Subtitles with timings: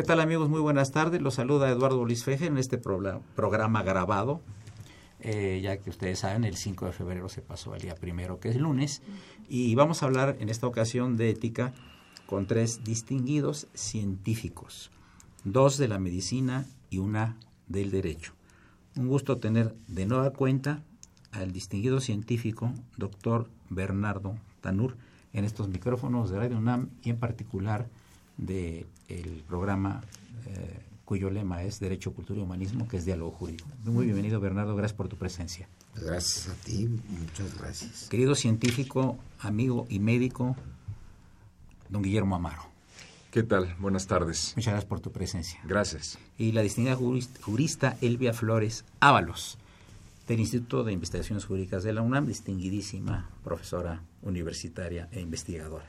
[0.00, 0.48] ¿Qué tal amigos?
[0.48, 1.20] Muy buenas tardes.
[1.20, 4.40] Los saluda Eduardo Luis Feje en este programa grabado.
[5.20, 8.48] Eh, ya que ustedes saben, el 5 de febrero se pasó al día primero, que
[8.48, 9.02] es lunes,
[9.46, 11.74] y vamos a hablar en esta ocasión de ética
[12.24, 14.90] con tres distinguidos científicos,
[15.44, 17.36] dos de la medicina y una
[17.68, 18.32] del derecho.
[18.96, 20.82] Un gusto tener de nueva cuenta
[21.30, 24.96] al distinguido científico, doctor Bernardo Tanur,
[25.34, 27.90] en estos micrófonos de Radio UNAM y en particular
[28.40, 30.02] del programa
[30.46, 33.68] eh, cuyo lema es Derecho, Cultura y Humanismo, que es Diálogo Jurídico.
[33.84, 35.68] Muy bienvenido, Bernardo, gracias por tu presencia.
[35.96, 38.08] Gracias a ti, muchas gracias.
[38.08, 40.56] Querido científico, amigo y médico,
[41.88, 42.62] don Guillermo Amaro.
[43.32, 43.74] ¿Qué tal?
[43.78, 44.54] Buenas tardes.
[44.56, 45.60] Muchas gracias por tu presencia.
[45.64, 46.18] Gracias.
[46.38, 49.58] Y la distinguida jurista Elvia Flores Ábalos,
[50.26, 55.86] del Instituto de Investigaciones Jurídicas de la UNAM, distinguidísima profesora universitaria e investigadora.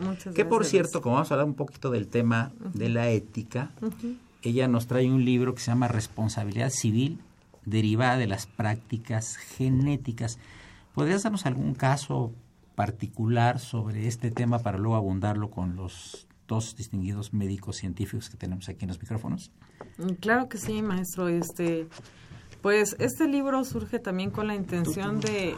[0.00, 3.70] Muchas que por cierto, como vamos a hablar un poquito del tema de la ética,
[4.42, 7.20] ella nos trae un libro que se llama Responsabilidad Civil
[7.66, 10.38] derivada de las prácticas genéticas.
[10.94, 12.32] ¿Podrías darnos algún caso
[12.74, 18.68] particular sobre este tema para luego abundarlo con los dos distinguidos médicos científicos que tenemos
[18.68, 19.50] aquí en los micrófonos?
[19.98, 21.28] Mm, Claro que sí, maestro.
[21.28, 21.86] Este,
[22.62, 25.54] pues este libro surge también con la intención de,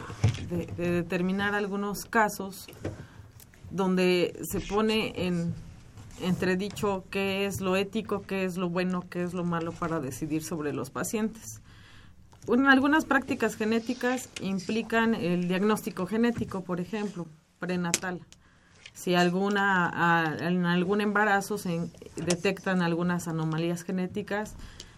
[0.49, 2.67] de- de determinar algunos casos
[3.73, 5.53] donde se pone en
[6.21, 10.43] entredicho qué es lo ético, qué es lo bueno, qué es lo malo para decidir
[10.43, 11.59] sobre los pacientes.
[12.47, 17.25] Un- algunas prácticas genéticas implican el diagnóstico genético, por ejemplo,
[17.59, 18.19] prenatal.
[18.93, 24.53] Si alguna, en algún embarazo se detectan algunas anomalías genéticas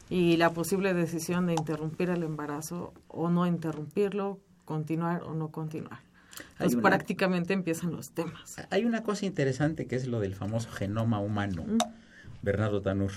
[0.10, 6.00] y la posible decisión de interrumpir el embarazo o no interrumpirlo, continuar o no continuar.
[6.60, 8.56] Una- prácticamente empiezan los temas.
[8.70, 11.66] Hay una cosa interesante que es lo del famoso genoma humano,
[12.42, 13.12] Bernardo Tanur,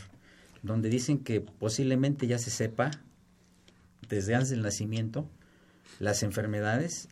[0.62, 2.90] donde dicen que posiblemente ya se sepa
[4.08, 5.28] desde antes del nacimiento
[5.98, 7.08] las enfermedades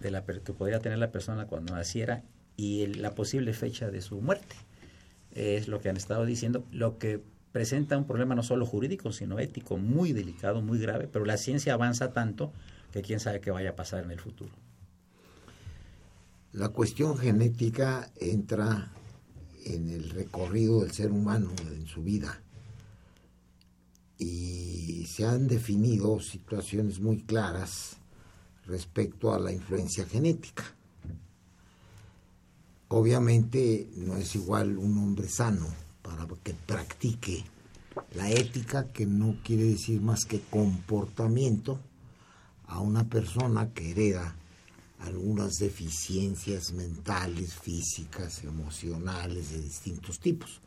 [0.00, 2.22] de la que podría tener la persona cuando naciera
[2.56, 4.56] y el- la posible fecha de su muerte.
[5.32, 7.22] Es lo que han estado diciendo, lo que
[7.52, 11.74] presenta un problema no solo jurídico, sino ético, muy delicado, muy grave, pero la ciencia
[11.74, 12.52] avanza tanto
[12.92, 14.52] que quién sabe qué vaya a pasar en el futuro.
[16.52, 18.92] La cuestión genética entra
[19.64, 22.42] en el recorrido del ser humano en su vida
[24.18, 27.96] y se han definido situaciones muy claras
[28.66, 30.64] respecto a la influencia genética.
[32.88, 35.68] Obviamente no es igual un hombre sano
[36.02, 37.44] para que practique
[38.14, 41.78] la ética, que no quiere decir más que comportamiento,
[42.66, 44.34] a una persona que hereda
[45.00, 50.60] algunas deficiencias mentales, físicas, emocionales de distintos tipos.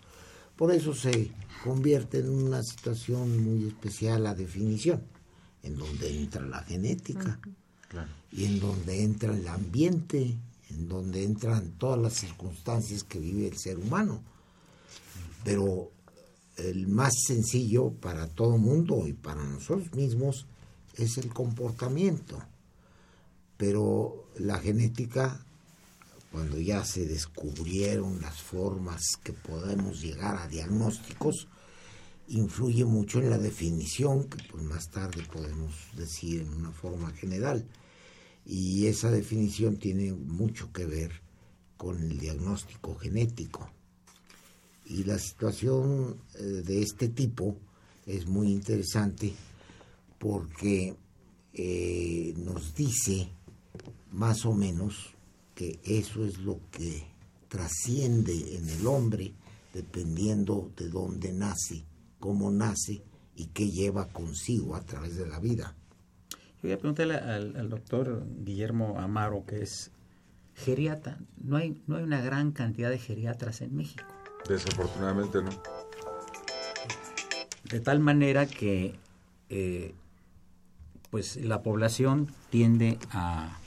[0.56, 1.32] Por eso se
[1.64, 5.02] convierte en una situación muy especial la definición,
[5.62, 7.40] en donde entra la genética
[8.32, 10.38] y en donde entra el ambiente,
[10.70, 14.22] en donde entran todas las circunstancias que vive el ser humano.
[15.44, 15.92] Pero
[16.58, 20.46] el más sencillo para todo mundo y para nosotros mismos
[20.96, 22.42] es el comportamiento.
[23.66, 25.39] Pero la genética,
[26.33, 31.48] cuando ya se descubrieron las formas que podemos llegar a diagnósticos,
[32.27, 37.65] influye mucho en la definición, que pues más tarde podemos decir en una forma general.
[38.45, 41.21] Y esa definición tiene mucho que ver
[41.77, 43.69] con el diagnóstico genético.
[44.88, 47.56] Y la situación eh, de este tipo
[48.06, 49.33] es muy interesante
[50.19, 50.98] porque
[51.54, 53.30] eh, nos dice
[54.13, 55.13] más o menos
[55.56, 57.06] que eso es lo que
[57.50, 59.33] trasciende en el hombre
[59.74, 61.83] dependiendo de dónde nace,
[62.19, 63.04] cómo nace
[63.36, 65.75] y qué lleva consigo a través de la vida.
[66.31, 69.92] Yo voy a preguntarle al, al doctor Guillermo Amaro, que es
[70.56, 71.18] geriatra.
[71.38, 74.04] No hay, no hay una gran cantidad de geriatras en México.
[74.48, 75.50] Desafortunadamente no.
[77.69, 78.95] De tal manera que
[79.50, 79.95] eh,
[81.09, 83.57] pues la población tiende a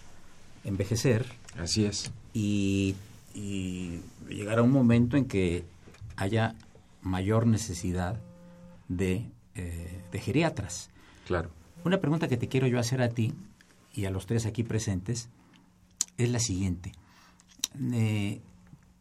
[0.67, 1.25] envejecer.
[1.59, 2.13] Así es.
[2.35, 2.95] Y,
[3.35, 5.65] y llegará un momento en que
[6.17, 6.55] haya
[7.01, 8.21] mayor necesidad
[8.89, 10.91] de, eh, de geriatras.
[11.27, 11.51] Claro.
[11.85, 13.33] Una pregunta que te quiero yo hacer a ti
[13.95, 15.29] y a los tres aquí presentes
[16.19, 16.93] es la siguiente.
[17.93, 18.41] Eh,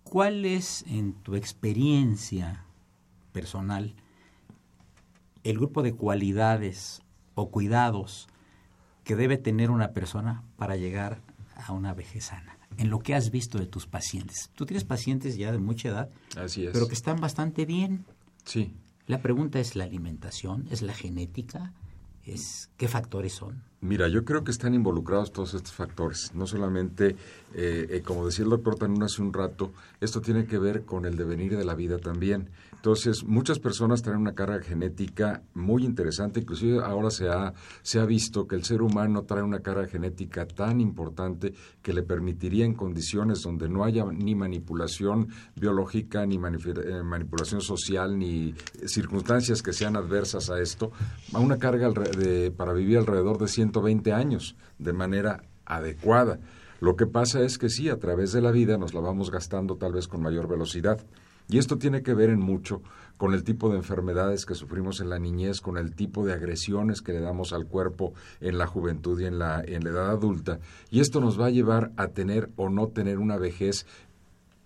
[0.03, 2.63] ¿Cuál es, en tu experiencia
[3.33, 3.95] personal,
[5.43, 7.01] el grupo de cualidades
[7.33, 8.27] o cuidados
[9.03, 11.21] que debe tener una persona para llegar
[11.55, 12.57] a una vejez sana?
[12.77, 14.49] En lo que has visto de tus pacientes.
[14.55, 16.73] Tú tienes pacientes ya de mucha edad, Así es.
[16.73, 18.05] pero que están bastante bien.
[18.43, 18.73] Sí.
[19.07, 21.73] La pregunta es la alimentación, es la genética,
[22.23, 23.63] es qué factores son.
[23.85, 26.31] Mira, yo creo que están involucrados todos estos factores.
[26.33, 27.15] No solamente,
[27.53, 31.05] eh, eh, como decía el doctor también hace un rato, esto tiene que ver con
[31.05, 32.49] el devenir de la vida también.
[32.73, 36.39] Entonces, muchas personas traen una carga genética muy interesante.
[36.39, 40.47] Inclusive ahora se ha, se ha visto que el ser humano trae una carga genética
[40.47, 47.03] tan importante que le permitiría en condiciones donde no haya ni manipulación biológica, ni eh,
[47.03, 48.53] manipulación social, ni
[48.85, 50.91] circunstancias que sean adversas a esto,
[51.33, 53.47] a una carga de, para vivir alrededor de
[53.81, 56.39] 120 años de manera adecuada.
[56.79, 59.75] Lo que pasa es que sí, a través de la vida nos la vamos gastando
[59.77, 60.99] tal vez con mayor velocidad.
[61.47, 62.81] Y esto tiene que ver en mucho
[63.17, 67.01] con el tipo de enfermedades que sufrimos en la niñez, con el tipo de agresiones
[67.01, 70.59] que le damos al cuerpo en la juventud y en la, en la edad adulta.
[70.89, 73.85] Y esto nos va a llevar a tener o no tener una vejez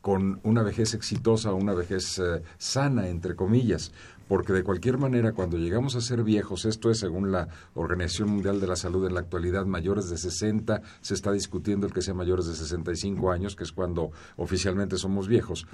[0.01, 3.91] con una vejez exitosa o una vejez eh, sana, entre comillas,
[4.29, 8.61] porque de cualquier manera cuando llegamos a ser viejos, esto es según la Organización Mundial
[8.61, 12.13] de la Salud en la actualidad, mayores de 60, se está discutiendo el que sea
[12.13, 15.65] mayores de 65 años, que es cuando oficialmente somos viejos,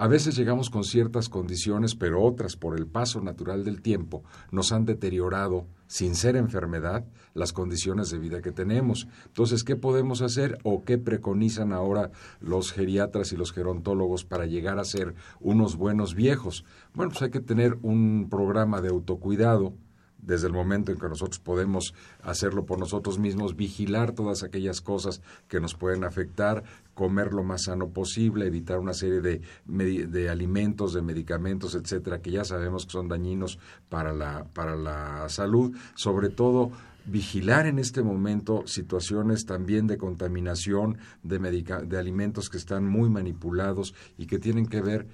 [0.00, 4.72] a veces llegamos con ciertas condiciones, pero otras, por el paso natural del tiempo, nos
[4.72, 7.04] han deteriorado, sin ser enfermedad,
[7.34, 9.08] las condiciones de vida que tenemos.
[9.26, 14.78] Entonces, ¿qué podemos hacer o qué preconizan ahora los geriatras y los gerontólogos para llegar
[14.78, 16.64] a ser unos buenos viejos?
[16.94, 19.74] Bueno, pues hay que tener un programa de autocuidado,
[20.22, 25.22] desde el momento en que nosotros podemos hacerlo por nosotros mismos, vigilar todas aquellas cosas
[25.48, 26.62] que nos pueden afectar,
[26.94, 32.30] comer lo más sano posible, evitar una serie de, de alimentos, de medicamentos, etcétera, que
[32.30, 33.58] ya sabemos que son dañinos
[33.88, 36.72] para la, para la salud, sobre todo
[37.06, 43.94] vigilar en este momento situaciones también de contaminación de, de alimentos que están muy manipulados
[44.18, 45.06] y que tienen que ver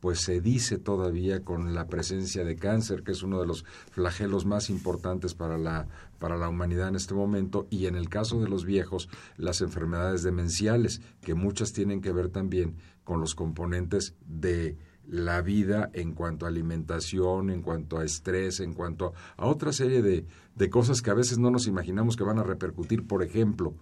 [0.00, 4.46] pues se dice todavía con la presencia de cáncer, que es uno de los flagelos
[4.46, 5.86] más importantes para la,
[6.18, 10.22] para la humanidad en este momento, y en el caso de los viejos, las enfermedades
[10.22, 14.76] demenciales, que muchas tienen que ver también con los componentes de
[15.06, 20.02] la vida en cuanto a alimentación, en cuanto a estrés, en cuanto a otra serie
[20.02, 20.24] de,
[20.54, 23.74] de cosas que a veces no nos imaginamos que van a repercutir, por ejemplo,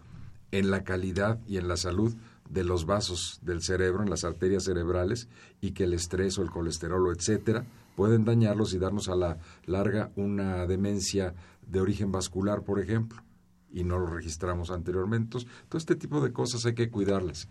[0.51, 2.15] en la calidad y en la salud
[2.49, 5.29] de los vasos del cerebro, en las arterias cerebrales,
[5.61, 7.65] y que el estrés o el colesterol o etcétera
[7.97, 11.35] pueden dañarlos y darnos a la larga una demencia
[11.67, 13.23] de origen vascular, por ejemplo,
[13.71, 15.39] y no lo registramos anteriormente.
[15.69, 17.49] todo este tipo de cosas hay que cuidarlas,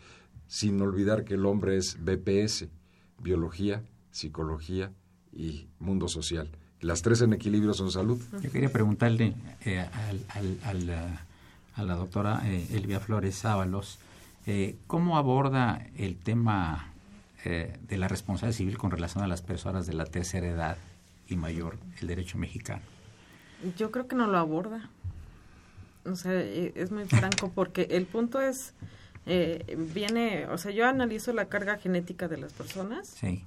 [0.47, 2.67] sin olvidar que el hombre es BPS,
[3.21, 4.91] biología, psicología
[5.33, 6.49] y mundo social.
[6.79, 8.21] Las tres en equilibrio son salud.
[8.41, 9.33] Yo quería preguntarle
[9.65, 9.85] eh,
[11.75, 13.99] a la doctora eh, Elvia Flores Ábalos,
[14.47, 16.93] eh, ¿Cómo aborda el tema
[17.43, 20.77] eh, de la responsabilidad civil con relación a las personas de la tercera edad
[21.27, 22.81] y mayor, el derecho mexicano?
[23.77, 24.89] Yo creo que no lo aborda.
[26.05, 28.73] O sea, e, es muy franco porque el punto es,
[29.25, 33.09] eh, viene, o sea, yo analizo la carga genética de las personas.
[33.09, 33.43] Sí.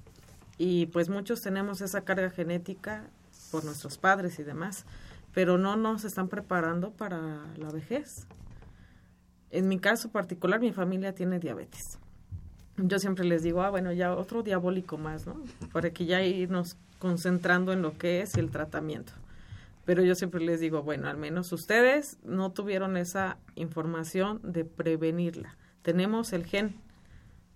[0.59, 3.05] Y pues muchos tenemos esa carga genética
[3.49, 4.85] por nuestros padres y demás,
[5.33, 8.27] pero no nos están preparando para la vejez.
[9.51, 11.99] En mi caso particular, mi familia tiene diabetes.
[12.77, 15.43] Yo siempre les digo, ah, bueno, ya otro diabólico más, ¿no?
[15.73, 19.13] Para que ya irnos concentrando en lo que es el tratamiento.
[19.85, 25.57] Pero yo siempre les digo, bueno, al menos ustedes no tuvieron esa información de prevenirla.
[25.81, 26.75] Tenemos el gen,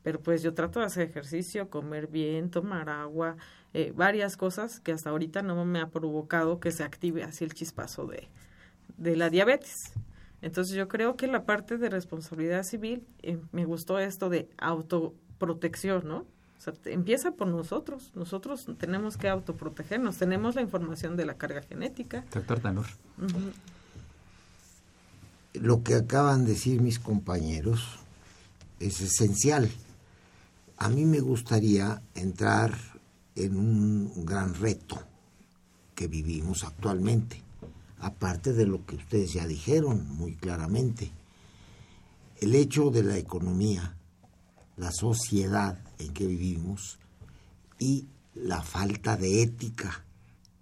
[0.04, 3.38] pero pues yo trato de hacer ejercicio, comer bien, tomar agua,
[3.74, 7.54] eh, varias cosas que hasta ahorita no me ha provocado que se active así el
[7.54, 8.28] chispazo de,
[8.98, 9.94] de la diabetes.
[10.46, 16.08] Entonces yo creo que la parte de responsabilidad civil, eh, me gustó esto de autoprotección,
[16.08, 16.18] ¿no?
[16.18, 18.12] O sea, empieza por nosotros.
[18.14, 20.18] Nosotros tenemos que autoprotegernos.
[20.18, 22.26] Tenemos la información de la carga genética.
[22.32, 22.86] Doctor Tanur.
[25.56, 27.98] Lo que acaban de decir mis compañeros
[28.80, 29.72] es esencial.
[30.78, 32.78] a mí me gustaría entrar
[33.36, 35.02] en un gran reto
[35.96, 37.42] que vivimos actualmente,
[38.06, 41.12] aparte de lo que ustedes ya dijeron muy claramente.
[42.40, 43.98] El hecho de la economía,
[44.78, 47.00] la sociedad en que vivimos
[47.80, 50.06] y la falta de ética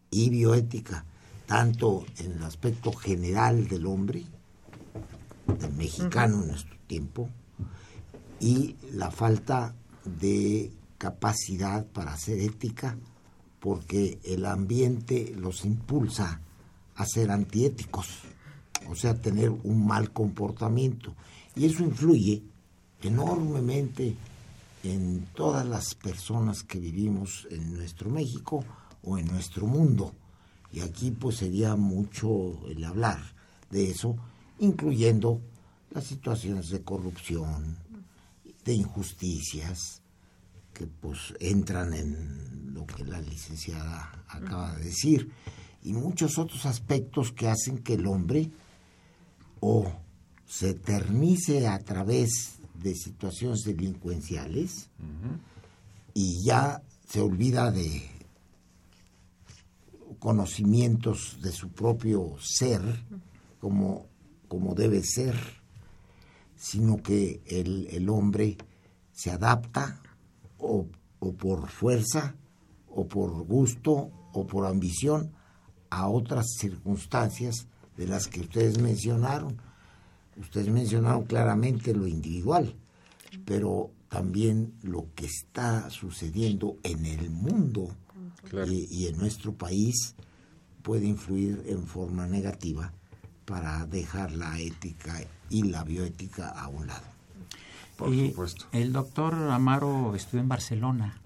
[0.10, 1.04] y bioética,
[1.46, 4.24] tanto en el aspecto general del hombre,
[5.60, 7.30] del mexicano en nuestro tiempo,
[8.40, 12.98] y la falta de capacidad para hacer ética,
[13.60, 16.40] porque el ambiente los impulsa
[16.96, 18.08] a ser antiéticos,
[18.90, 21.16] o sea, tener un mal comportamiento.
[21.56, 22.44] Y eso influye
[23.02, 24.16] enormemente
[24.84, 28.64] en todas las personas que vivimos en nuestro México
[29.04, 30.14] o en nuestro mundo.
[30.72, 33.20] Y aquí pues sería mucho el hablar
[33.70, 34.16] de eso,
[34.60, 35.42] incluyendo
[35.92, 37.78] las situaciones de corrupción,
[38.66, 40.02] de injusticias,
[40.74, 45.32] que pues entran en lo que la licenciada acaba de decir,
[45.84, 48.50] y muchos otros aspectos que hacen que el hombre
[49.60, 49.92] o
[50.46, 54.90] se eternice a través de situaciones delincuenciales
[56.13, 58.04] y ya se olvida de
[60.20, 62.82] conocimientos de su propio ser
[63.60, 64.08] como,
[64.48, 65.36] como debe ser,
[66.56, 68.58] sino que el, el hombre
[69.12, 70.02] se adapta
[70.58, 70.88] o,
[71.20, 72.36] o por fuerza
[72.90, 75.32] o por gusto o por ambición
[75.98, 79.58] a otras circunstancias de las que ustedes mencionaron.
[80.38, 82.76] Ustedes mencionaron claramente lo individual,
[83.46, 87.96] pero también lo que está sucediendo en el mundo
[88.68, 90.16] y, y, en nuestro país
[90.82, 92.92] puede influir en forma negativa
[93.46, 97.06] para dejar la ética y la bioética a un lado.
[97.96, 98.66] Por y supuesto.
[98.72, 101.23] El doctor Amaro estuvo en Barcelona.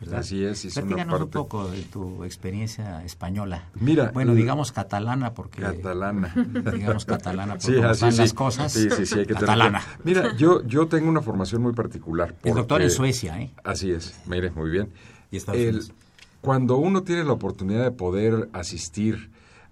[0.00, 0.20] ¿Verdad?
[0.20, 3.64] Así es, hizo una Platícanos parte- un poco de tu experiencia española.
[3.74, 6.32] Mira, bueno, l- digamos catalana porque Catalana.
[6.72, 8.18] digamos catalana porque Sí, así sí.
[8.18, 8.72] las cosas.
[8.72, 9.82] Sí, sí, sí, hay que catalana.
[10.04, 12.34] Mira, yo, yo tengo una formación muy particular.
[12.44, 13.50] El doctor en porque- Suecia, ¿eh?
[13.64, 14.90] Así es, mire, muy bien.
[15.30, 15.92] Y Estados El- Unidos.
[16.40, 19.30] cuando uno tiene la oportunidad de poder asistir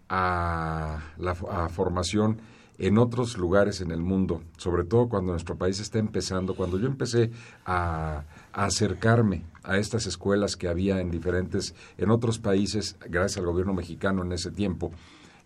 [0.09, 2.41] a la a formación
[2.79, 6.87] en otros lugares en el mundo, sobre todo cuando nuestro país está empezando, cuando yo
[6.87, 7.31] empecé
[7.65, 8.23] a
[8.57, 14.23] acercarme a estas escuelas que había en diferentes, en otros países, gracias al gobierno mexicano
[14.23, 14.93] en ese tiempo,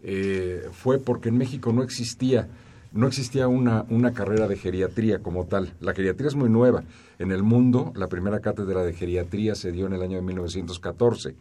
[0.03, 2.49] eh, fue porque en México no existía
[2.93, 5.75] no existía una, una carrera de geriatría como tal.
[5.79, 6.83] La geriatría es muy nueva.
[7.21, 11.37] En el mundo, la primera cátedra de geriatría se dio en el año de 1914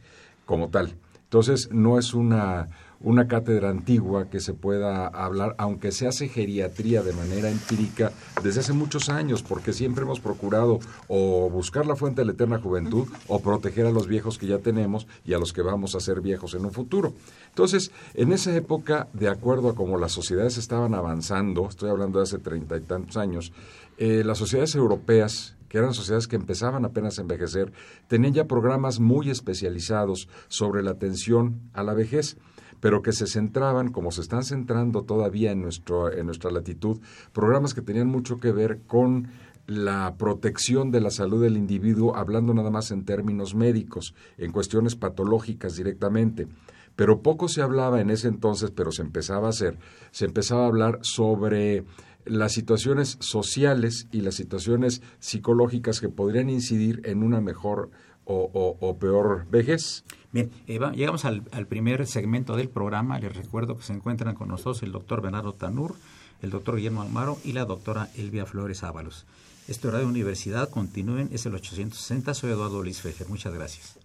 [0.46, 0.94] como tal.
[1.24, 2.70] Entonces, no es una,
[3.02, 8.12] una cátedra antigua que se pueda hablar, aunque se hace geriatría de manera empírica
[8.44, 12.60] desde hace muchos años, porque siempre hemos procurado o buscar la fuente de la eterna
[12.60, 16.00] juventud o proteger a los viejos que ya tenemos y a los que vamos a
[16.00, 17.14] ser viejos en un futuro.
[17.50, 22.24] Entonces, en esa época, de acuerdo a cómo las sociedades estaban avanzando, estoy hablando de
[22.24, 23.54] hace treinta y tantos años,
[23.98, 27.72] eh, las sociedades europeas que eran sociedades que empezaban apenas a envejecer,
[28.08, 32.38] tenían ya programas muy especializados sobre la atención a la vejez
[32.80, 37.00] pero que se centraban, como se están centrando todavía en, nuestro, en nuestra latitud,
[37.34, 39.28] programas que tenían mucho que ver con
[39.68, 44.96] la protección de la salud del individuo, hablando nada más en términos médicos, en cuestiones
[44.96, 46.48] patológicas directamente.
[46.96, 49.78] Pero poco se hablaba en ese entonces, pero se empezaba a hacer,
[50.12, 51.86] se empezaba a hablar sobre
[52.26, 57.90] las situaciones sociales y las situaciones psicológicas que podrían incidir en una mejor
[58.26, 60.04] o, o- o peor vejez.
[60.32, 63.20] Bien, eh, llegamos al, primer segmento del programa.
[63.20, 65.96] Les recuerdo que se encuentran con nosotros el doctor Bernardo Tanur,
[66.42, 69.26] el doctor Guillermo Amaro y la doctora Elvia Flores Ábalos.
[69.68, 72.34] Este horario de universidad, continúen, es el 860.
[72.34, 73.28] Soy Eduardo Luis Fejer.
[73.30, 73.98] Muchas gracias.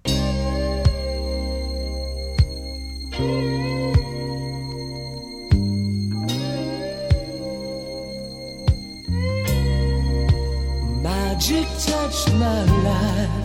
[11.03, 13.45] Magic touched my life.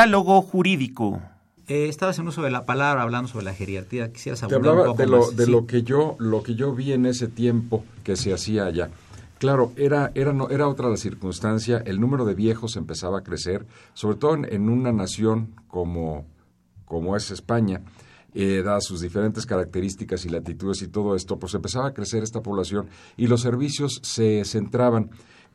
[0.00, 1.20] Diálogo jurídico.
[1.68, 4.10] Eh, estabas en uso de la palabra hablando sobre la geriatría.
[4.10, 5.36] Quisieras Te abundar un hablaba poco de lo, más.
[5.36, 5.50] de Sí.
[5.50, 8.88] lo que yo lo que yo vi en ese tiempo que se hacía allá.
[9.38, 11.82] Claro, era era no era otra la circunstancia.
[11.84, 16.24] El número de viejos empezaba a crecer, sobre todo en, en una nación como
[16.86, 17.82] como es España,
[18.34, 22.40] eh, dadas sus diferentes características y latitudes y todo esto, pues empezaba a crecer esta
[22.42, 22.88] población
[23.18, 25.10] y los servicios se centraban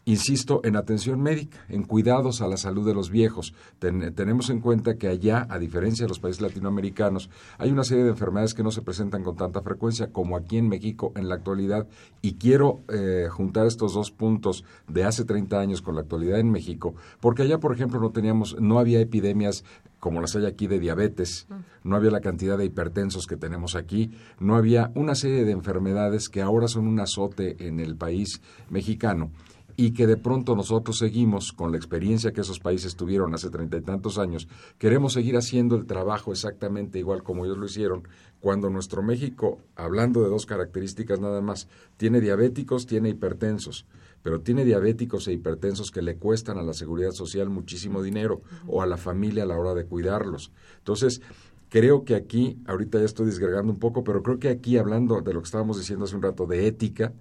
[0.08, 3.56] Insisto, en atención médica, en cuidados a la salud de los viejos.
[3.80, 8.04] Ten- tenemos en cuenta que allá, a diferencia de los países latinoamericanos, hay una serie
[8.04, 11.34] de enfermedades que no se presentan con tanta frecuencia como aquí en México en la
[11.36, 11.88] actualidad.
[12.22, 16.52] Y quiero eh, juntar estos dos puntos de hace 30 años con la actualidad en
[16.52, 19.64] México, porque allá, por ejemplo, no teníamos, no había epidemias
[20.00, 21.48] como las hay aquí de diabetes,
[21.84, 26.30] no había la cantidad de hipertensos que tenemos aquí, no había una serie de enfermedades
[26.30, 29.32] que ahora son un azote en el país mexicano
[29.78, 33.78] y que de pronto nosotros seguimos con la experiencia que esos países tuvieron hace treinta
[33.78, 38.08] y tantos años, queremos seguir haciendo el trabajo exactamente igual como ellos lo hicieron,
[38.40, 41.68] cuando nuestro México, hablando de dos características nada más,
[41.98, 43.86] tiene diabéticos, tiene hipertensos,
[44.22, 48.82] pero tiene diabéticos e hipertensos que le cuestan a la seguridad social muchísimo dinero o
[48.82, 50.52] a la familia a la hora de cuidarlos.
[50.78, 51.22] Entonces,
[51.70, 55.34] creo que aquí, ahorita ya estoy disgregando un poco, pero creo que aquí, hablando de
[55.34, 57.14] lo que estábamos diciendo hace un rato de ética,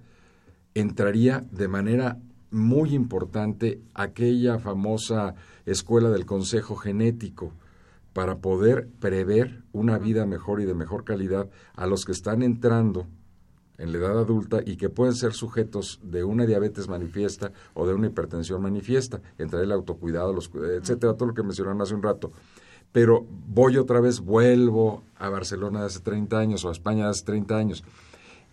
[0.74, 2.18] entraría de manera
[2.54, 5.34] muy importante aquella famosa
[5.66, 7.52] escuela del consejo genético
[8.12, 13.06] para poder prever una vida mejor y de mejor calidad a los que están entrando
[13.76, 17.94] en la edad adulta y que pueden ser sujetos de una diabetes manifiesta o de
[17.94, 22.30] una hipertensión manifiesta, entre el autocuidado, los, etcétera, todo lo que mencionaron hace un rato.
[22.92, 27.10] Pero voy otra vez, vuelvo a Barcelona de hace 30 años o a España de
[27.10, 27.84] hace 30 años.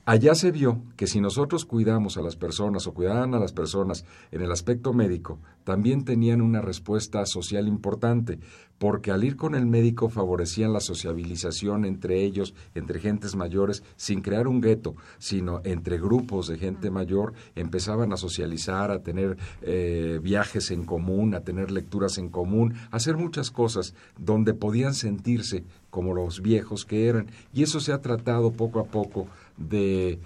[0.03, 4.03] Allá se vio que si nosotros cuidamos a las personas o cuidaban a las personas
[4.31, 8.39] en el aspecto médico, también tenían una respuesta social importante,
[8.79, 14.21] porque al ir con el médico favorecían la sociabilización entre ellos, entre gentes mayores, sin
[14.21, 20.19] crear un gueto, sino entre grupos de gente mayor, empezaban a socializar, a tener eh,
[20.23, 25.63] viajes en común, a tener lecturas en común, a hacer muchas cosas donde podían sentirse
[25.91, 27.27] como los viejos que eran.
[27.53, 30.19] Y eso se ha tratado poco a poco de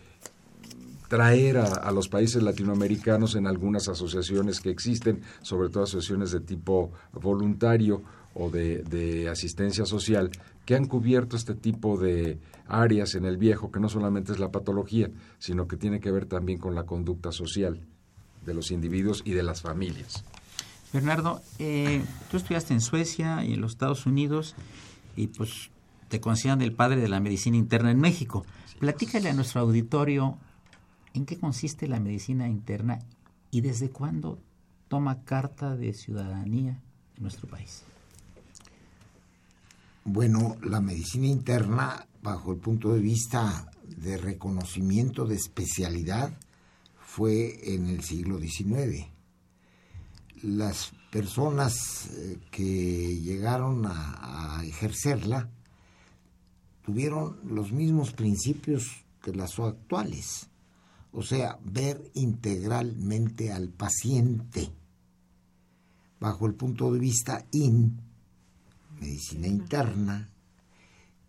[1.08, 6.92] traer a, los países latinoamericanos en algunas asociaciones que existen, sobre todo asociaciones de tipo
[7.14, 8.02] voluntario
[8.34, 10.32] o de, de, asistencia social,
[10.66, 14.52] que han cubierto este tipo de áreas en el viejo, que no solamente es la
[14.52, 17.80] patología, sino que tiene que ver también con la conducta social
[18.46, 20.24] de los individuos y de las familias.
[20.94, 24.56] Bernardo, eh, tú estudiaste en Suecia y en los Estados Unidos
[25.16, 25.70] y pues
[26.08, 28.46] te consideran el padre de la medicina interna en México.
[28.80, 30.38] Platícale a nuestro auditorio
[31.14, 33.00] en qué consiste la medicina interna
[33.50, 34.38] y desde cuándo
[34.90, 36.82] toma carta de ciudadanía
[37.16, 37.84] en nuestro país.
[40.04, 46.38] Bueno, la medicina interna, bajo el punto de vista de reconocimiento de especialidad,
[47.00, 49.08] fue en el siglo XIX.
[50.44, 52.10] Las personas
[52.52, 55.50] que llegaron a, a ejercerla
[56.86, 60.48] tuvieron los mismos principios que las actuales,
[61.12, 64.70] o sea, ver integralmente al paciente.
[66.20, 68.00] Bajo el punto de vista IN,
[69.02, 70.30] medicina interna,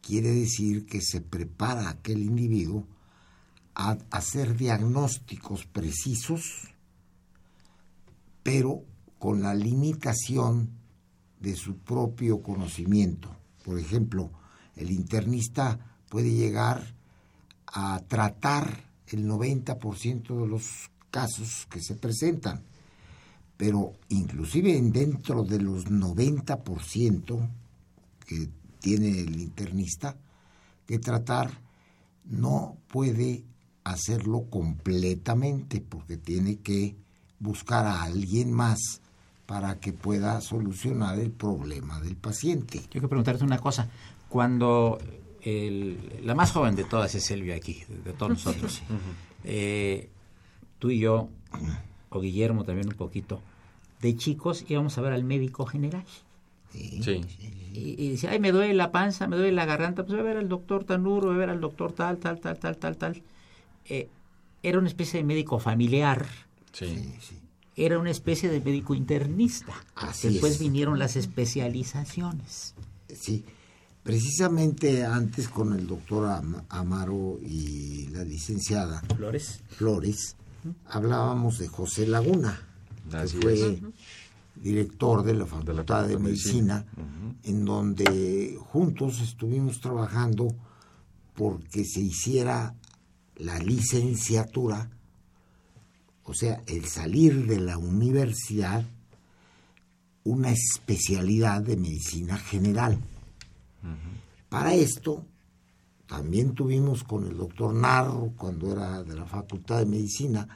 [0.03, 2.87] quiere decir que se prepara aquel individuo
[3.75, 6.69] a hacer diagnósticos precisos,
[8.42, 8.85] pero
[9.19, 10.71] con la limitación
[11.40, 13.35] de su propio conocimiento.
[13.64, 14.31] Por ejemplo,
[14.77, 16.95] el internista puede llegar
[17.67, 22.62] a tratar el 90% de los casos que se presentan,
[23.57, 27.49] pero inclusive dentro de los 90%
[28.27, 28.49] que
[28.81, 30.17] tiene el internista
[30.87, 31.51] que tratar,
[32.25, 33.45] no puede
[33.85, 36.97] hacerlo completamente porque tiene que
[37.39, 39.01] buscar a alguien más
[39.47, 42.81] para que pueda solucionar el problema del paciente.
[42.81, 43.89] Yo quiero preguntarte una cosa.
[44.37, 44.99] Cuando
[45.40, 48.83] el, la más joven de todas es Silvia aquí, de todos nosotros,
[49.44, 50.11] eh,
[50.79, 51.31] tú y yo,
[52.11, 53.40] o Guillermo también un poquito,
[54.03, 56.05] de chicos íbamos a ver al médico general.
[56.70, 57.01] Sí.
[57.03, 57.25] sí.
[57.72, 60.25] Y, y, decía, ay, me duele la panza, me duele la garganta, pues voy a
[60.25, 63.22] ver al doctor Tanuro, voy a ver al doctor tal, tal, tal, tal, tal, tal.
[63.87, 64.11] Eh,
[64.62, 66.27] era una especie de médico familiar.
[66.72, 67.14] Sí.
[67.75, 69.72] Era una especie de médico internista.
[69.94, 70.59] Así Después es.
[70.59, 72.75] vinieron las especializaciones.
[73.14, 73.42] Sí,
[74.07, 79.61] precisamente antes con el doctor Am- Amaro y la licenciada Flores.
[79.69, 80.37] Flores,
[80.87, 82.61] hablábamos de José Laguna,
[83.11, 83.81] que fue es.
[84.62, 87.37] director de la Facultad de, Facultad de Medicina, Medicina.
[87.42, 90.55] en donde juntos estuvimos trabajando
[91.35, 92.75] porque se hiciera
[93.37, 94.88] la licenciatura,
[96.25, 98.85] o sea, el salir de la universidad,
[100.25, 102.99] una especialidad de medicina general.
[104.49, 105.25] Para esto,
[106.07, 110.47] también tuvimos con el doctor Narro, cuando era de la Facultad de Medicina,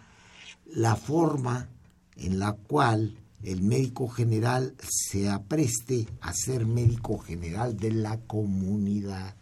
[0.67, 1.69] la forma
[2.17, 9.35] en la cual el médico general se apreste a ser médico general de la comunidad.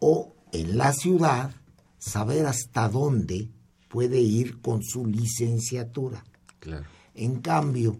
[0.00, 1.54] O en la ciudad,
[1.98, 3.48] saber hasta dónde
[3.88, 6.24] puede ir con su licenciatura.
[6.58, 6.86] Claro.
[7.14, 7.98] En cambio,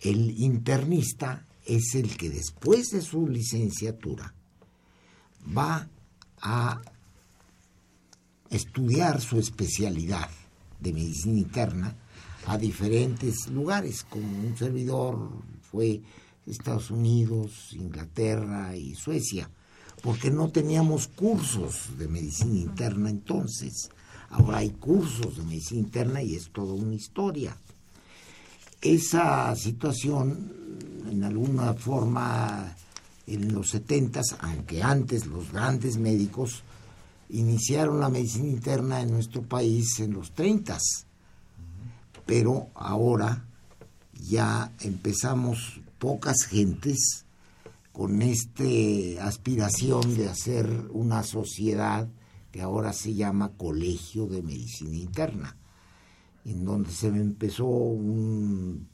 [0.00, 4.34] el internista es el que después de su licenciatura
[5.56, 5.86] va
[6.40, 6.80] a
[8.50, 10.30] estudiar su especialidad
[10.80, 11.94] de medicina interna
[12.46, 15.30] a diferentes lugares, como un servidor
[15.70, 16.00] fue
[16.46, 19.50] Estados Unidos, Inglaterra y Suecia,
[20.02, 23.90] porque no teníamos cursos de medicina interna entonces.
[24.30, 27.54] Ahora hay cursos de medicina interna y es toda una historia
[28.80, 30.52] esa situación
[31.10, 32.74] en alguna forma
[33.26, 36.62] en los setentas, aunque antes los grandes médicos
[37.30, 41.06] iniciaron la medicina interna en nuestro país en los treintas,
[42.24, 43.44] pero ahora
[44.12, 47.26] ya empezamos pocas gentes
[47.92, 52.08] con esta aspiración de hacer una sociedad
[52.50, 55.56] que ahora se llama Colegio de Medicina Interna
[56.48, 58.88] en donde se empezó un,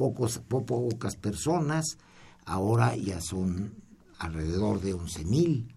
[0.00, 1.98] pocos, po- pocas personas,
[2.46, 3.74] ahora ya son
[4.18, 5.74] alrededor de 11 mil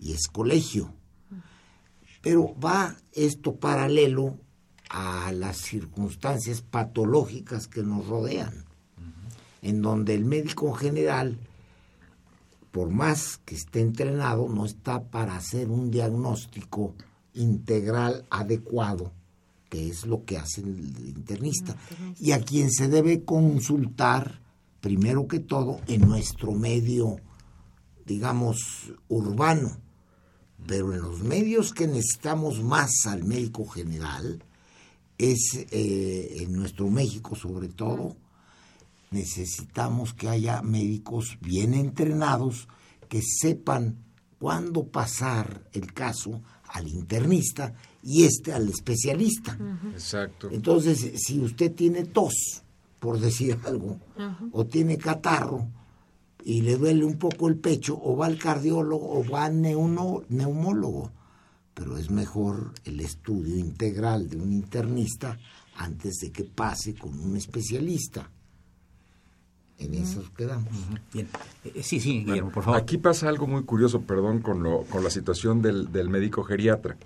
[0.00, 0.92] y es colegio.
[2.22, 4.36] Pero va esto paralelo
[4.90, 8.64] a las circunstancias patológicas que nos rodean,
[9.62, 11.38] en donde el médico general,
[12.72, 16.94] por más que esté entrenado, no está para hacer un diagnóstico
[17.34, 19.12] integral adecuado
[19.72, 21.74] que es lo que hace el internista,
[22.20, 24.42] y a quien se debe consultar,
[24.82, 27.16] primero que todo, en nuestro medio,
[28.04, 29.70] digamos, urbano,
[30.66, 34.44] pero en los medios que necesitamos más al médico general,
[35.16, 38.18] es eh, en nuestro México sobre todo,
[39.10, 42.68] necesitamos que haya médicos bien entrenados
[43.08, 44.04] que sepan
[44.38, 49.56] cuándo pasar el caso al internista y este al especialista.
[49.92, 50.48] Exacto.
[50.50, 52.62] Entonces, si usted tiene tos,
[52.98, 53.98] por decir algo,
[54.52, 55.68] o tiene catarro
[56.44, 60.24] y le duele un poco el pecho, o va al cardiólogo o va al neuno-
[60.28, 61.10] neumólogo.
[61.74, 65.38] Pero es mejor el estudio integral de un internista
[65.76, 68.30] antes de que pase con un especialista.
[69.84, 70.72] En eso quedamos.
[71.12, 71.28] Bien.
[71.64, 72.80] Eh, sí, sí, Guillermo, por favor.
[72.80, 76.96] Aquí pasa algo muy curioso, perdón, con, lo, con la situación del, del médico geriatra.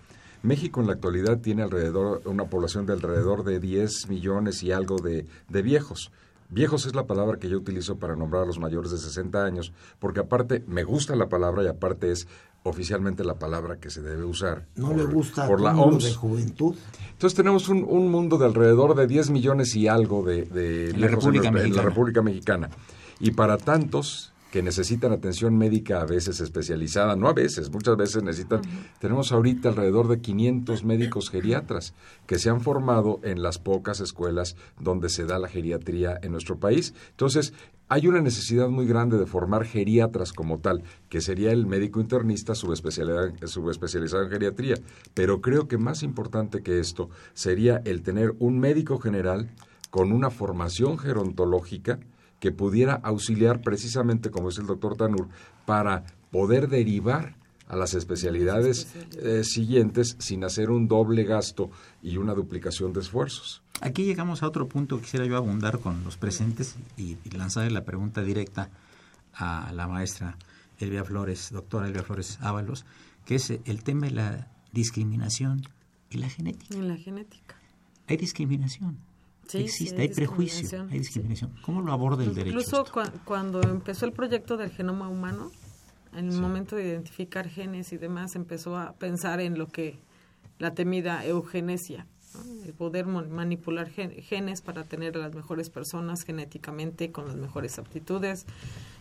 [0.43, 4.97] México en la actualidad tiene alrededor una población de alrededor de 10 millones y algo
[4.97, 6.13] de, de viejos.
[6.49, 9.73] Viejos es la palabra que yo utilizo para nombrar a los mayores de 60 años,
[9.99, 12.29] porque aparte me gusta la palabra y aparte es
[12.69, 16.05] oficialmente la palabra que se debe usar ¿No por, le gusta por la OMS.
[16.05, 16.75] de juventud?
[17.13, 21.01] Entonces tenemos un, un mundo de alrededor de 10 millones y algo de, de En
[21.01, 21.89] la viejos República en, la Mexicana.
[21.89, 22.71] República Mexicana.
[23.21, 28.23] Y para tantos que necesitan atención médica a veces especializada, no a veces, muchas veces
[28.23, 28.63] necesitan,
[28.99, 31.93] tenemos ahorita alrededor de 500 médicos geriatras
[32.27, 36.59] que se han formado en las pocas escuelas donde se da la geriatría en nuestro
[36.59, 36.95] país.
[37.11, 37.53] Entonces,
[37.91, 42.55] hay una necesidad muy grande de formar geriatras como tal, que sería el médico internista
[42.55, 44.77] subespecialidad- subespecializado en geriatría.
[45.13, 49.51] Pero creo que más importante que esto sería el tener un médico general
[49.91, 52.01] con una formación gerontológica
[52.41, 55.29] que pudiera auxiliar precisamente, como es el doctor Tanur,
[55.65, 57.37] para poder derivar
[57.69, 61.71] a las especialidades eh, siguientes sin hacer un doble gasto
[62.03, 63.63] y una duplicación de esfuerzos.
[63.81, 67.71] Aquí llegamos a otro punto que quisiera yo abundar con los presentes y, y lanzarle
[67.71, 68.71] la pregunta directa
[69.35, 70.39] a la maestra
[70.79, 72.87] Elvia Flores, doctora Elvia Flores Ábalos,
[73.25, 75.63] que es el tema de la discriminación
[76.11, 76.77] y la genética.
[76.77, 77.57] En la genética.
[78.07, 78.99] Hay discriminación.
[79.49, 81.53] Sí, Existe, sí, hay hay, prejuicio, hay discriminación.
[81.63, 82.59] ¿Cómo lo aborda el derecho?
[82.59, 82.85] Incluso
[83.25, 85.51] cuando empezó el proyecto del genoma humano,
[86.15, 89.99] en el momento de identificar genes y demás, empezó a pensar en lo que
[90.59, 92.65] la temida eugenesia, ¿no?
[92.65, 97.79] el poder manipular gen- genes para tener a las mejores personas genéticamente con las mejores
[97.79, 98.47] aptitudes.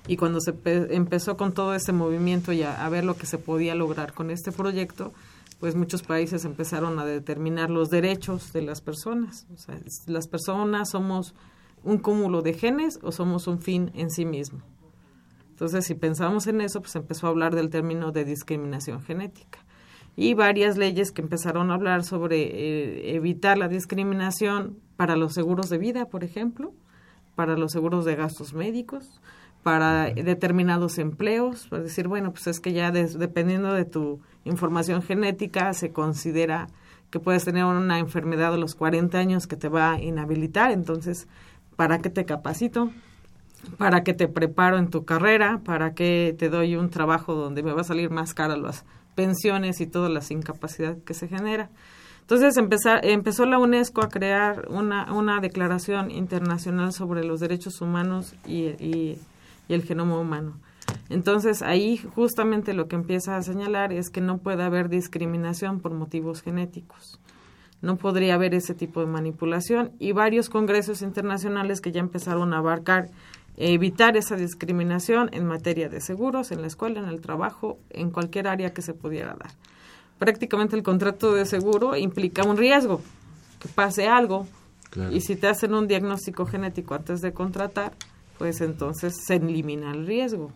[0.08, 3.26] Y cuando se pe- empezó con todo ese movimiento y a, a ver lo que
[3.26, 5.14] se podía lograr con este proyecto,
[5.60, 9.48] pues muchos países empezaron a determinar los derechos de las personas.
[9.54, 11.34] O sea, las personas somos
[11.84, 14.62] un cúmulo de genes o somos un fin en sí mismo.
[15.50, 19.60] Entonces, si pensamos en eso, pues empezó a hablar del término de discriminación genética.
[20.18, 25.70] Y varias leyes que empezaron a hablar sobre eh, evitar la discriminación para los seguros
[25.70, 26.74] de vida, por ejemplo,
[27.36, 29.22] para los seguros de gastos médicos,
[29.64, 35.74] para determinados empleos, para decir, bueno, pues es que ya dependiendo de tu información genética
[35.74, 36.68] se considera
[37.12, 41.28] que puedes tener una enfermedad a los 40 años que te va a inhabilitar, entonces,
[41.76, 42.92] ¿para qué te capacito?
[43.78, 47.74] para que te preparo en tu carrera, para que te doy un trabajo donde me
[47.74, 51.70] va a salir más cara las pensiones y todas las incapacidades que se genera.
[52.22, 59.18] Entonces empezó la UNESCO a crear una, una declaración internacional sobre los derechos humanos y
[59.70, 60.54] el genoma humano.
[61.10, 65.94] Entonces ahí justamente lo que empieza a señalar es que no puede haber discriminación por
[65.94, 67.20] motivos genéticos
[67.82, 72.58] no podría haber ese tipo de manipulación y varios congresos internacionales que ya empezaron a
[72.58, 73.10] abarcar
[73.58, 78.48] evitar esa discriminación en materia de seguros, en la escuela, en el trabajo, en cualquier
[78.48, 79.52] área que se pudiera dar.
[80.20, 83.02] Prácticamente el contrato de seguro implica un riesgo,
[83.60, 84.48] que pase algo,
[84.90, 85.12] Claro.
[85.12, 87.94] y si te hacen un diagnóstico genético antes de contratar,
[88.38, 90.52] pues entonces se elimina el riesgo.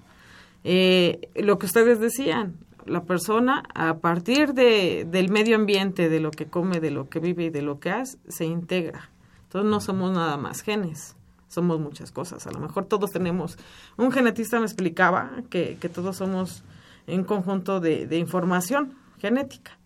[0.64, 6.32] Eh, lo que ustedes decían, la persona a partir de, del medio ambiente, de lo
[6.32, 9.10] que come, de lo que vive y de lo que hace, se integra.
[9.44, 11.16] Entonces no somos nada más genes,
[11.48, 12.46] somos muchas cosas.
[12.48, 13.58] A lo mejor todos tenemos,
[13.98, 16.64] un genetista me explicaba que, que todos somos
[17.08, 19.78] un conjunto de, de información genética,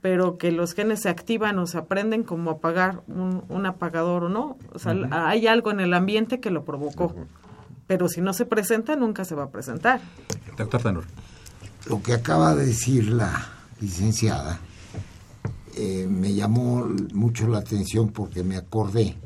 [0.00, 4.28] pero que los genes se activan o se aprenden como apagar un, un apagador o
[4.28, 4.56] no.
[4.72, 7.14] O sea, hay algo en el ambiente que lo provocó.
[7.90, 10.00] Pero si no se presenta, nunca se va a presentar.
[10.56, 11.04] Doctor Tanur.
[11.86, 13.50] Lo que acaba de decir la
[13.80, 14.60] licenciada
[15.74, 19.16] eh, me llamó mucho la atención porque me acordé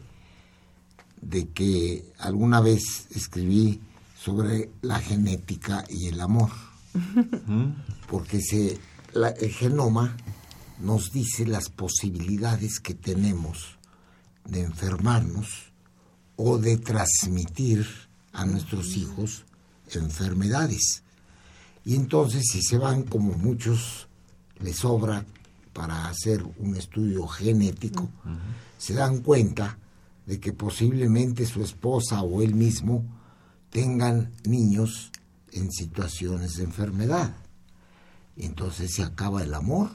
[1.20, 3.82] de que alguna vez escribí
[4.18, 6.48] sobre la genética y el amor.
[8.08, 8.78] Porque se,
[9.12, 10.16] la- el genoma
[10.80, 13.76] nos dice las posibilidades que tenemos
[14.46, 15.70] de enfermarnos
[16.36, 17.86] o de transmitir
[18.34, 19.44] a nuestros hijos
[19.92, 21.02] enfermedades.
[21.84, 24.08] Y entonces si se van como muchos
[24.60, 25.24] les sobra
[25.72, 28.08] para hacer un estudio genético,
[28.78, 29.78] se dan cuenta
[30.26, 33.04] de que posiblemente su esposa o él mismo
[33.70, 35.10] tengan niños
[35.52, 37.34] en situaciones de enfermedad.
[38.36, 39.90] Y entonces se acaba el amor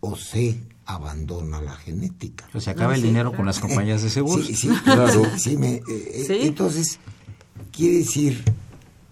[0.00, 2.46] o se abandona la genética.
[2.52, 3.36] Pues se acaba Ah, el sí, dinero claro.
[3.38, 4.46] con las compañías de seguros.
[4.46, 5.24] Sí, sí, Claro.
[5.36, 6.38] sí, sí, me- eh, eh, Sí.
[6.46, 6.98] Entonces,
[7.72, 8.42] quiere decir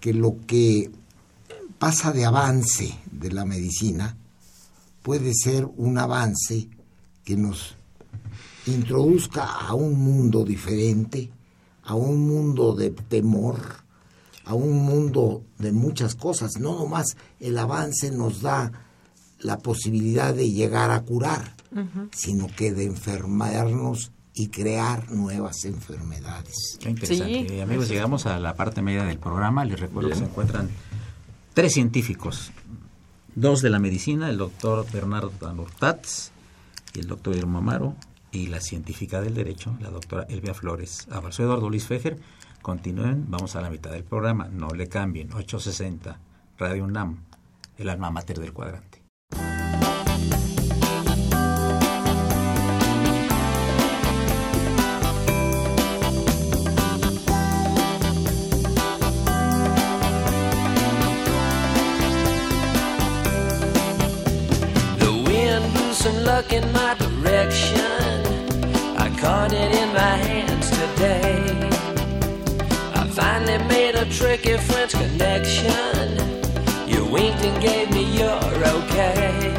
[0.01, 0.91] que lo que
[1.79, 4.17] pasa de avance de la medicina
[5.03, 6.69] puede ser un avance
[7.25, 7.77] que nos
[8.67, 11.31] introduzca a un mundo diferente,
[11.85, 13.59] a un mundo de temor,
[14.45, 16.59] a un mundo de muchas cosas.
[16.59, 18.73] No nomás el avance nos da
[19.41, 21.55] la posibilidad de llegar a curar,
[22.13, 26.79] sino que de enfermarnos y crear nuevas enfermedades.
[26.81, 27.47] Qué interesante.
[27.49, 29.64] Sí, Eh, amigos, llegamos a la parte media del programa.
[29.64, 30.71] Les recuerdo que se encuentran
[31.55, 32.53] tres científicos.
[33.35, 36.33] Dos de la medicina, el doctor Bernardo Tanurtats
[36.95, 37.97] y el doctor Irma Amaro,
[38.31, 41.07] y la científica del derecho, la doctora Elvia Flores.
[41.11, 42.18] Ahora, soy Eduardo Luis Fejer.
[42.62, 44.49] Continúen, vamos a la mitad del programa.
[44.49, 45.33] No le cambien.
[45.33, 46.18] 860,
[46.59, 47.18] Radio UNAM,
[47.77, 49.03] el alma mater del cuadrante.
[66.43, 67.81] Luck in my direction.
[68.97, 71.71] I caught it in my hands today.
[72.95, 76.09] I finally made a tricky French connection.
[76.89, 78.41] You winked and gave me your
[78.77, 79.55] okay.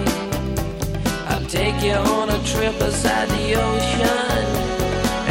[1.27, 4.45] I'll take you on a trip beside the ocean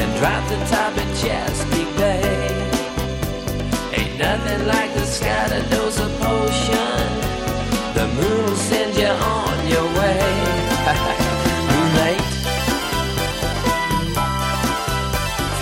[0.00, 2.22] and drop the top at Chesapeake Bay.
[3.98, 7.22] Ain't nothing like the sky to dose a potion.
[7.94, 8.56] The moon will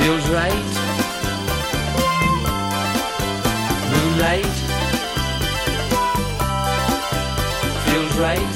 [0.01, 0.71] feels right.
[3.93, 4.55] Moonlight
[7.85, 8.53] feels right.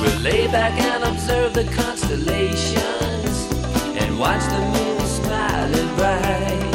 [0.00, 3.36] We'll lay back and observe the constellations
[4.00, 6.74] and watch the moon smiling bright.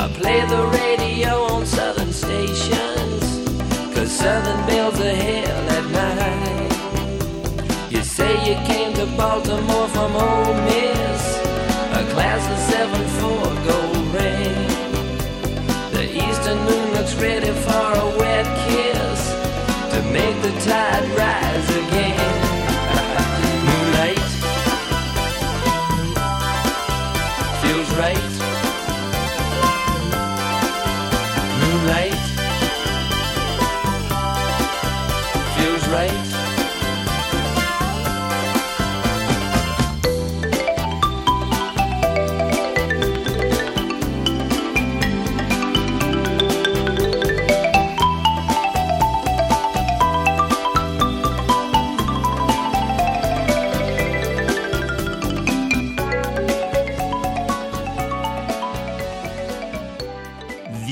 [0.00, 3.24] I play the radio on southern stations,
[3.94, 5.33] cause southern bells are hell
[8.44, 11.38] You came to Baltimore from Ole Miss,
[11.92, 14.68] a class of 7-4 gold ring.
[15.92, 19.32] The eastern moon looks ready for a wet kiss
[19.94, 22.33] to make the tide rise again.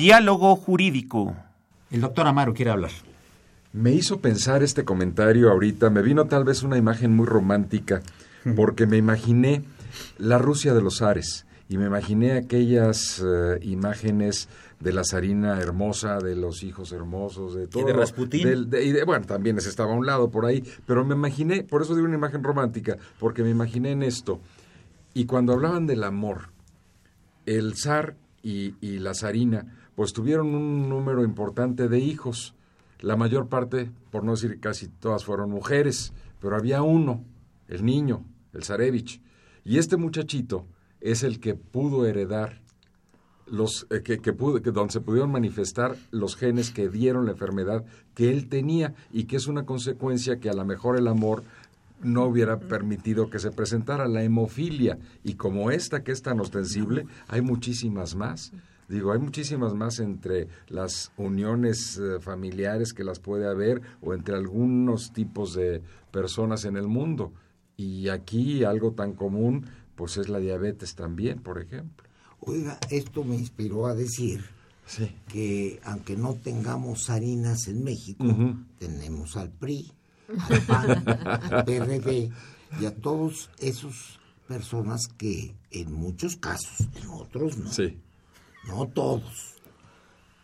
[0.06, 1.36] Diálogo jurídico.
[1.92, 2.90] El doctor Amaro quiere hablar.
[3.72, 8.02] Me hizo pensar este comentario ahorita, me vino tal vez una imagen muy romántica,
[8.56, 9.62] porque me imaginé
[10.18, 14.48] la Rusia de los Ares y me imaginé aquellas eh, imágenes
[14.80, 17.86] de la zarina hermosa, de los hijos hermosos, de todo.
[17.86, 18.42] de Rasputín?
[18.42, 21.14] del- de- y de- bueno, también ese estaba a un lado por ahí, pero me
[21.14, 24.40] imaginé, por eso digo una imagen romántica, porque me imaginé en esto.
[25.14, 26.48] Y cuando hablaban del amor,
[27.46, 32.54] el zar y, y la zarina, pues tuvieron un número importante de hijos.
[33.00, 37.24] La mayor parte, por no decir casi todas, fueron mujeres, pero había uno,
[37.68, 39.20] el niño, el zarevich.
[39.64, 40.66] Y este muchachito
[41.00, 42.62] es el que pudo heredar
[43.46, 47.84] los eh, que, que que donde se pudieron manifestar los genes que dieron la enfermedad
[48.14, 51.42] que él tenía y que es una consecuencia que a lo mejor el amor
[52.02, 57.06] no hubiera permitido que se presentara la hemofilia y como esta que es tan ostensible
[57.28, 58.52] hay muchísimas más
[58.88, 64.34] digo hay muchísimas más entre las uniones eh, familiares que las puede haber o entre
[64.34, 67.32] algunos tipos de personas en el mundo.
[67.76, 72.08] Y aquí algo tan común pues es la diabetes también por ejemplo.
[72.40, 74.44] Oiga, esto me inspiró a decir
[74.84, 75.10] sí.
[75.28, 78.24] que aunque no tengamos harinas en México,
[78.78, 79.92] tenemos al PRI,
[80.28, 82.30] al PAN, al PRD
[82.80, 84.18] y a todos esos
[84.48, 87.96] personas que en muchos casos, en otros no, sí
[88.64, 89.56] no todos,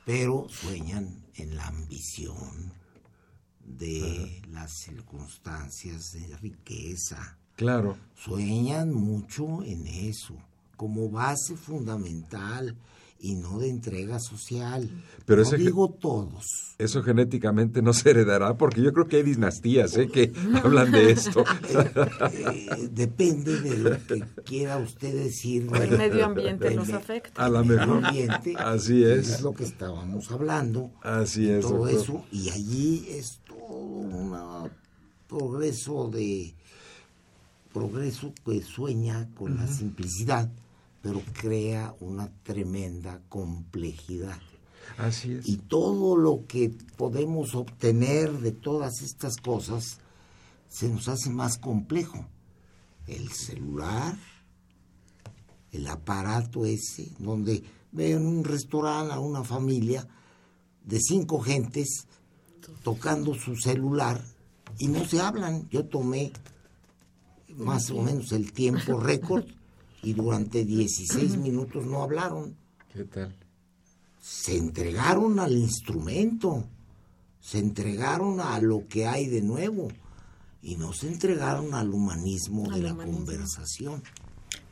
[0.05, 2.73] pero sueñan en la ambición
[3.65, 7.99] de las circunstancias de riqueza, claro.
[8.15, 10.35] Sueñan mucho en eso,
[10.77, 12.77] como base fundamental
[13.21, 14.89] y no de entrega social.
[15.27, 16.75] Pero no digo todos.
[16.79, 20.09] Eso genéticamente no se heredará porque yo creo que hay dinastías ¿eh?
[20.09, 21.45] que hablan de esto.
[22.31, 25.69] Eh, depende de lo que quiera usted decir.
[25.75, 27.45] El medio ambiente me- afecta.
[27.45, 28.05] A mejor.
[28.05, 28.55] ambiente.
[28.57, 29.29] Así es.
[29.29, 30.91] Es lo que estábamos hablando.
[31.03, 31.63] Así es.
[31.63, 32.01] todo doctor.
[32.01, 34.71] eso y allí es todo un
[35.27, 36.55] progreso de
[37.73, 40.51] progreso que sueña con la simplicidad
[41.03, 44.39] pero crea una tremenda complejidad
[44.97, 45.49] Así es.
[45.49, 49.99] y todo lo que podemos obtener de todas estas cosas
[50.69, 52.27] se nos hace más complejo
[53.07, 54.17] el celular
[55.73, 60.07] el aparato ese donde veo en un restaurante a una familia
[60.85, 62.07] de cinco gentes
[62.83, 64.23] tocando su celular
[64.79, 65.69] y no se hablan.
[65.71, 66.33] Yo tomé
[67.57, 69.45] más o menos el tiempo récord
[70.03, 72.55] y durante 16 minutos no hablaron.
[72.93, 73.35] ¿Qué tal?
[74.21, 76.65] Se entregaron al instrumento,
[77.41, 79.89] se entregaron a lo que hay de nuevo
[80.63, 83.19] y no se entregaron al humanismo de la humanismo.
[83.25, 84.03] conversación.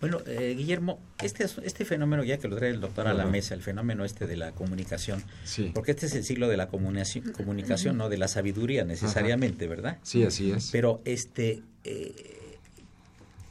[0.00, 3.54] Bueno, eh, Guillermo, este, este fenómeno, ya que lo trae el doctor a la mesa,
[3.54, 5.70] el fenómeno este de la comunicación, Sí.
[5.74, 9.98] porque este es el siglo de la comunicación, comunicación no de la sabiduría necesariamente, ¿verdad?
[10.02, 10.68] Sí, así es.
[10.70, 12.35] Pero, este, eh,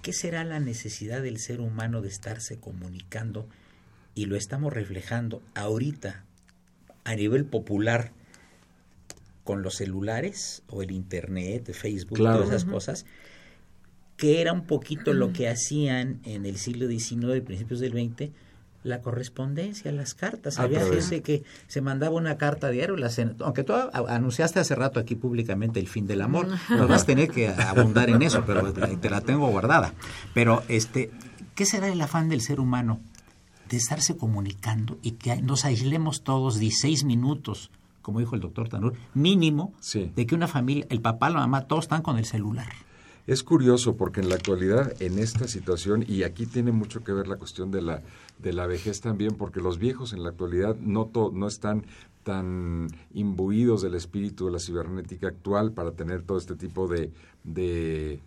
[0.05, 3.49] ¿qué será la necesidad del ser humano de estarse comunicando?
[4.13, 6.23] Y lo estamos reflejando ahorita
[7.05, 8.11] a nivel popular
[9.43, 12.43] con los celulares o el internet, Facebook, Claro.
[12.43, 13.05] todas esas cosas,
[14.15, 18.29] que era un poquito lo que hacían en el siglo XIX y principios del XX
[18.85, 20.59] la correspondencia, las cartas.
[20.59, 24.59] Ah, Había gente que se mandaba una carta diario, las en- aunque tú a- anunciaste
[24.59, 28.21] hace rato aquí públicamente el fin del amor, nos vas a tener que abundar en
[28.21, 29.93] eso, pero te te la tengo guardada.
[30.33, 31.11] Pero, este,
[31.55, 32.99] ¿qué será el afán del ser humano
[33.69, 37.71] de estarse comunicando y que nos aislemos todos 16 minutos
[38.03, 40.11] como dijo el doctor Tanur, mínimo Sí.
[40.15, 42.67] de que una familia, el papá, la mamá, todos están con el celular.
[43.27, 47.27] Es curioso porque en la actualidad, en esta situación, y aquí tiene mucho que ver
[47.27, 48.03] la cuestión de la,
[48.37, 51.85] de la vejez también, porque los viejos en la actualidad no, to- no están
[52.23, 57.11] tan imbuidos del espíritu de la cibernética actual para tener todo este tipo de,
[57.43, 58.19] de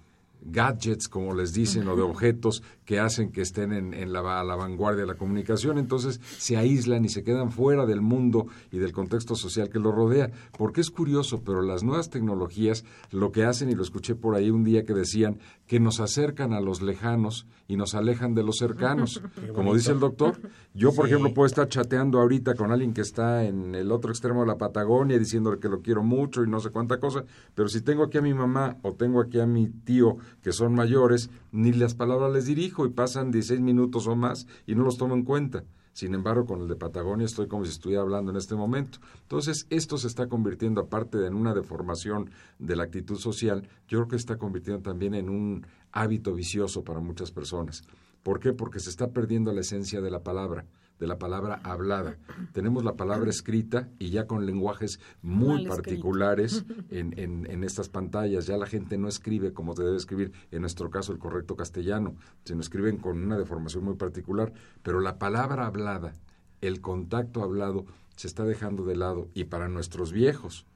[0.42, 4.44] gadgets, como les dicen, o de objetos que hacen que estén en, en la, a
[4.44, 5.78] la vanguardia de la comunicación.
[5.78, 9.94] Entonces se aíslan y se quedan fuera del mundo y del contexto social que los
[9.94, 10.30] rodea.
[10.56, 14.50] Porque es curioso, pero las nuevas tecnologías lo que hacen, y lo escuché por ahí
[14.50, 18.56] un día que decían, que nos acercan a los lejanos y nos alejan de los
[18.56, 19.22] cercanos.
[19.54, 20.38] Como dice el doctor,
[20.74, 21.12] yo, por Sí.
[21.12, 24.56] ejemplo, puedo estar chateando ahorita con alguien que está en el otro extremo de la
[24.56, 27.24] Patagonia diciéndole que lo quiero mucho y no sé cuánta cosa,
[27.54, 30.74] pero si tengo aquí a mi mamá o tengo aquí a mi tío que son
[30.74, 34.98] mayores, ni las palabras les dirijo y pasan 16 minutos o más y no los
[34.98, 35.64] tomo en cuenta.
[35.98, 39.00] Sin embargo, con el de Patagonia estoy como si estuviera hablando en este momento.
[39.22, 43.98] Entonces, esto se está convirtiendo, aparte de en una deformación de la actitud social, yo
[43.98, 47.82] creo que está convirtiendo también en un hábito vicioso para muchas personas.
[48.22, 48.52] ¿Por qué?
[48.52, 50.66] Porque se está perdiendo la esencia de la palabra,
[50.98, 52.16] de la palabra hablada.
[52.52, 57.88] Tenemos la palabra escrita y ya con lenguajes muy Mal particulares en, en- en estas
[57.88, 58.46] pantallas.
[58.46, 62.14] Ya la gente no escribe como se debe escribir, en nuestro caso el correcto castellano,
[62.44, 64.52] sino escriben con una deformación muy particular.
[64.82, 66.12] Pero la palabra hablada,
[66.60, 67.84] el contacto hablado,
[68.16, 69.28] se está dejando de lado.
[69.34, 70.66] Y para nuestros viejos,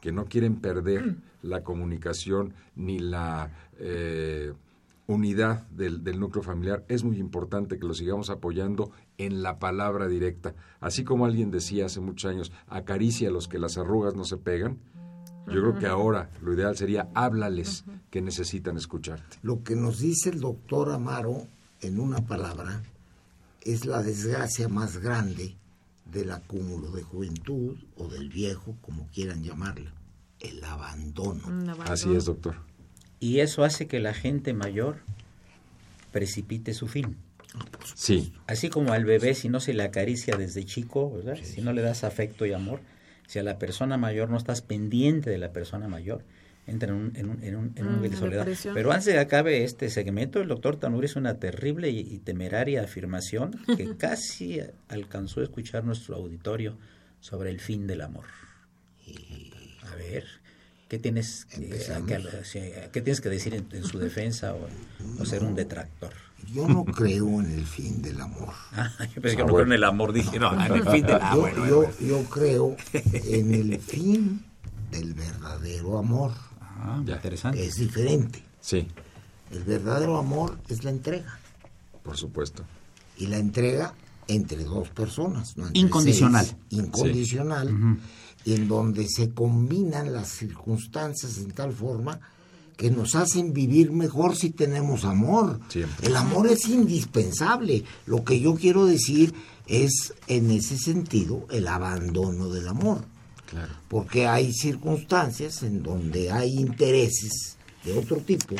[0.00, 4.52] que no quieren perder la comunicación ni la eh,
[5.08, 8.92] unidad del, del núcleo familiar, es muy importante que lo sigamos apoyando
[9.26, 10.54] en la palabra directa.
[10.80, 14.36] Así como alguien decía hace muchos años, acaricia a los que las arrugas no se
[14.36, 14.78] pegan.
[15.46, 19.38] Yo creo que ahora lo ideal sería háblales que necesitan escucharte.
[19.42, 21.46] Lo que nos dice el doctor Amaro
[21.80, 22.82] en una palabra
[23.62, 25.56] es la desgracia más grande
[26.04, 29.90] del acúmulo de juventud o del viejo, como quieran llamarlo,
[30.40, 31.42] el abandono.
[31.44, 31.82] Abandono.
[31.84, 32.56] Así es, doctor.
[33.18, 34.98] Y eso hace que la gente mayor
[36.12, 37.16] precipite su fin.
[37.94, 41.36] Sí, Así como al bebé, si no se le acaricia desde chico, ¿verdad?
[41.42, 42.80] si no le das afecto y amor,
[43.26, 46.24] si a la persona mayor no estás pendiente de la persona mayor,
[46.66, 48.40] entra en un, en un, en un, en un Mm, nivel de soledad.
[48.44, 48.74] depresión.
[48.74, 52.18] Pero antes de que acabe este segmento, el doctor Tanuri hizo una terrible y, y
[52.18, 56.76] temeraria afirmación que casi alcanzó a escuchar nuestro auditorio
[57.20, 58.26] sobre el fin del amor.
[59.90, 60.24] A ver,
[60.88, 64.68] ¿qué tienes que, que- qué tienes que decir en, en su defensa o,
[65.20, 66.12] o ser un detractor?
[66.52, 68.52] Yo no creo en el fin del amor.
[68.74, 69.54] Ah, yo pensé que Ah, no bueno.
[69.54, 71.92] creo en el amor, dije, no, en el fin del ah, yo, bueno, yo- bueno.
[72.00, 74.44] yo creo en el fin
[74.90, 76.32] del verdadero amor.
[76.60, 77.16] Ah, Ya.
[77.16, 77.64] interesante.
[77.64, 78.42] Es diferente.
[78.60, 78.86] sí,
[79.50, 81.38] El verdadero amor es la entrega.
[82.02, 82.64] por supuesto.
[83.18, 83.94] Y la entrega
[84.28, 85.56] entre dos personas.
[85.56, 86.44] no entre Incondicional.
[86.46, 87.98] seis, incondicional.
[88.44, 92.18] Y en donde se combinan las circunstancias en tal forma
[92.76, 95.60] que nos hacen vivir mejor si tenemos amor.
[95.68, 96.08] Siempre.
[96.08, 97.84] El amor es indispensable.
[98.06, 99.34] Lo que yo quiero decir
[99.66, 103.04] es, en ese sentido, el abandono del amor.
[103.48, 103.72] Claro.
[103.88, 108.56] Porque hay circunstancias en donde hay intereses de otro tipo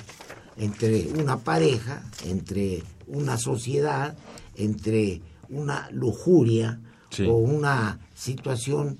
[0.57, 4.17] entre una pareja, entre una sociedad,
[4.57, 6.79] entre una lujuria
[7.11, 7.25] Sí.
[7.27, 8.97] o una situación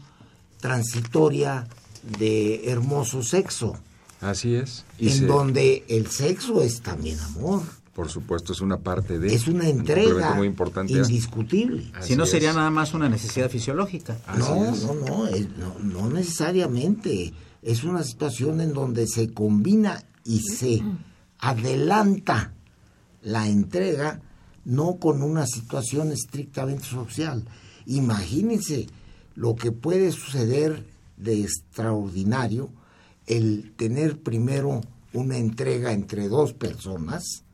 [0.61, 1.67] transitoria
[2.19, 3.75] de hermoso sexo,
[4.23, 4.85] Así es.
[4.99, 7.63] Y en se- donde el sexo es también amor,
[7.95, 9.35] por supuesto, es una parte de...
[9.35, 10.95] es una entrega muy importante.
[10.95, 11.91] indiscutible.
[11.95, 12.31] Así Si no es.
[12.31, 14.17] sería nada más una necesidad fisiológica.
[14.39, 17.35] No, no, no, es- no, no necesariamente.
[17.63, 20.83] Es una situación en donde se combina y se
[21.39, 22.53] adelanta
[23.23, 24.21] la entrega,
[24.65, 27.45] no con una situación estrictamente social.
[27.87, 28.87] Imagínense
[29.35, 30.85] lo que puede suceder
[31.17, 32.71] de extraordinario
[33.37, 34.81] el tener primero
[35.13, 37.45] una entrega entre dos personas,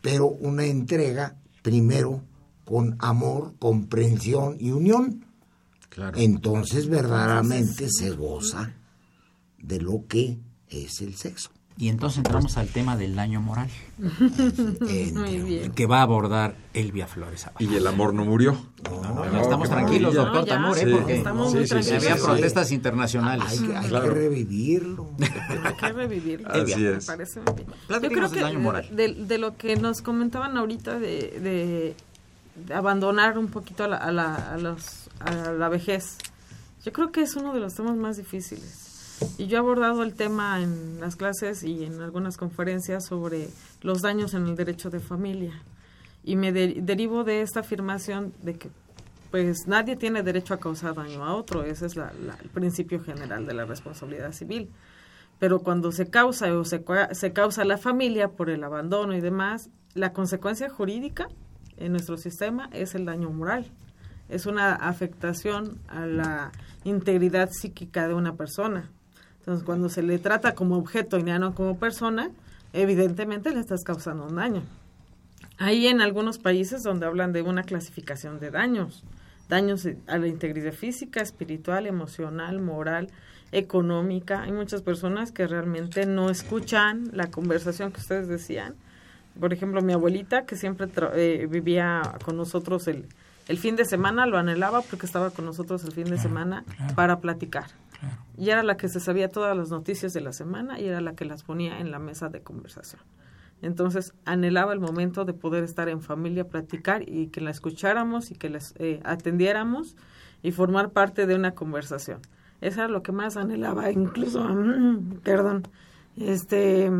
[0.00, 2.22] pero una entrega primero
[2.64, 5.24] con amor, comprensión y unión.
[5.88, 6.18] Claro.
[6.18, 8.74] Entonces verdaderamente se goza
[9.58, 11.50] de lo que es el sexo.
[11.76, 13.68] Y entonces entramos al tema del daño moral,
[13.98, 15.72] Muy bien.
[15.72, 17.56] que va a abordar Elvia Flores Abad.
[17.60, 18.56] Y el amor no murió.
[18.84, 20.38] No, ya estamos qué tranquilos, maravilla.
[20.38, 20.84] doctor No, Tamur, ¿eh?
[20.84, 22.02] sí, porque estamos Sí, muy sí, sí, tranquilos.
[22.04, 23.46] había sí, protestas internacionales.
[23.48, 24.04] Hay que, hay Claro.
[24.08, 25.10] que revivirlo.
[25.64, 26.48] Hay que revivirlo.
[26.48, 27.06] Así Me es.
[27.06, 27.68] parece muy bien.
[28.02, 28.88] Yo creo que daño moral.
[28.92, 31.96] De, de lo que nos comentaban ahorita de, de-
[32.66, 36.18] de abandonar un poquito a la, a, la, a los- a la vejez,
[36.84, 38.83] yo creo que es uno de los temas más difíciles.
[39.38, 43.48] Y yo he abordado el tema en las clases y en algunas conferencias sobre
[43.82, 45.52] los daños en el derecho de familia.
[46.24, 48.70] Y me de- derivo de esta afirmación de que
[49.30, 53.46] pues nadie tiene derecho a causar daño a otro, ese es la- el principio general
[53.46, 54.70] de la responsabilidad civil.
[55.40, 59.70] Pero cuando se causa o se, se causa la familia por el abandono y demás,
[59.94, 61.26] la consecuencia jurídica
[61.76, 63.66] en nuestro sistema es el daño moral.
[64.28, 66.52] Es una afectación a la
[66.84, 68.88] integridad psíquica de una persona.
[69.44, 72.30] Entonces, cuando se le trata como objeto y ya no como persona,
[72.72, 74.62] evidentemente le estás causando un daño.
[75.58, 79.04] Hay en algunos países donde hablan de una clasificación de daños,
[79.50, 83.08] daños a la integridad física, espiritual, emocional, moral,
[83.52, 84.42] económica.
[84.42, 88.74] Hay muchas personas que realmente no escuchan la conversación que ustedes decían.
[89.38, 93.04] Por ejemplo, mi abuelita, que siempre tra- eh, vivía con nosotros el,
[93.46, 96.64] el fin de semana, lo anhelaba porque estaba con nosotros el fin de semana
[96.96, 97.66] para platicar.
[98.36, 101.14] Y era la que se sabía todas las noticias de la semana y era la
[101.14, 103.02] que las ponía en la mesa de conversación.
[103.62, 108.34] Entonces anhelaba el momento de poder estar en familia, platicar y que la escucháramos y
[108.34, 109.96] que les eh, atendiéramos
[110.42, 112.20] y formar parte de una conversación.
[112.60, 114.46] Eso era lo que más anhelaba, incluso,
[115.22, 115.66] perdón,
[116.16, 116.90] este,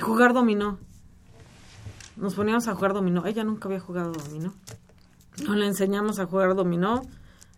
[0.00, 0.78] jugar dominó.
[2.16, 3.26] Nos poníamos a jugar dominó.
[3.26, 4.54] Ella nunca había jugado dominó.
[5.46, 7.02] No le enseñamos a jugar dominó,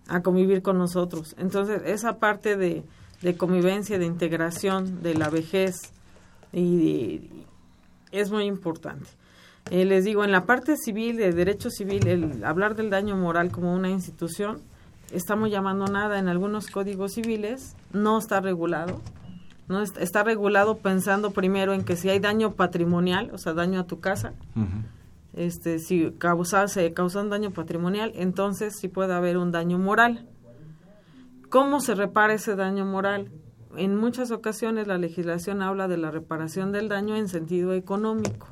[0.08, 1.34] a convivir con nosotros.
[1.38, 2.84] Entonces, esa parte de,
[3.22, 5.92] de convivencia, de integración, de la vejez,
[6.52, 7.30] y,
[8.12, 9.06] es muy importante.
[9.70, 13.50] Eh, les digo, en la parte civil, de derecho civil, el hablar del daño moral
[13.50, 14.60] como una institución,
[15.10, 19.00] estamos llamando nada en algunos códigos civiles, no está regulado.
[19.66, 23.80] No está, está regulado pensando primero en que si hay daño patrimonial, o sea, daño
[23.80, 24.34] a tu casa,
[25.36, 30.26] este, si causa, se causa un daño patrimonial, entonces sí puede haber un daño moral.
[31.50, 33.30] ¿Cómo se repara ese daño moral?
[33.76, 38.48] En muchas ocasiones la legislación habla de la reparación del daño en sentido económico.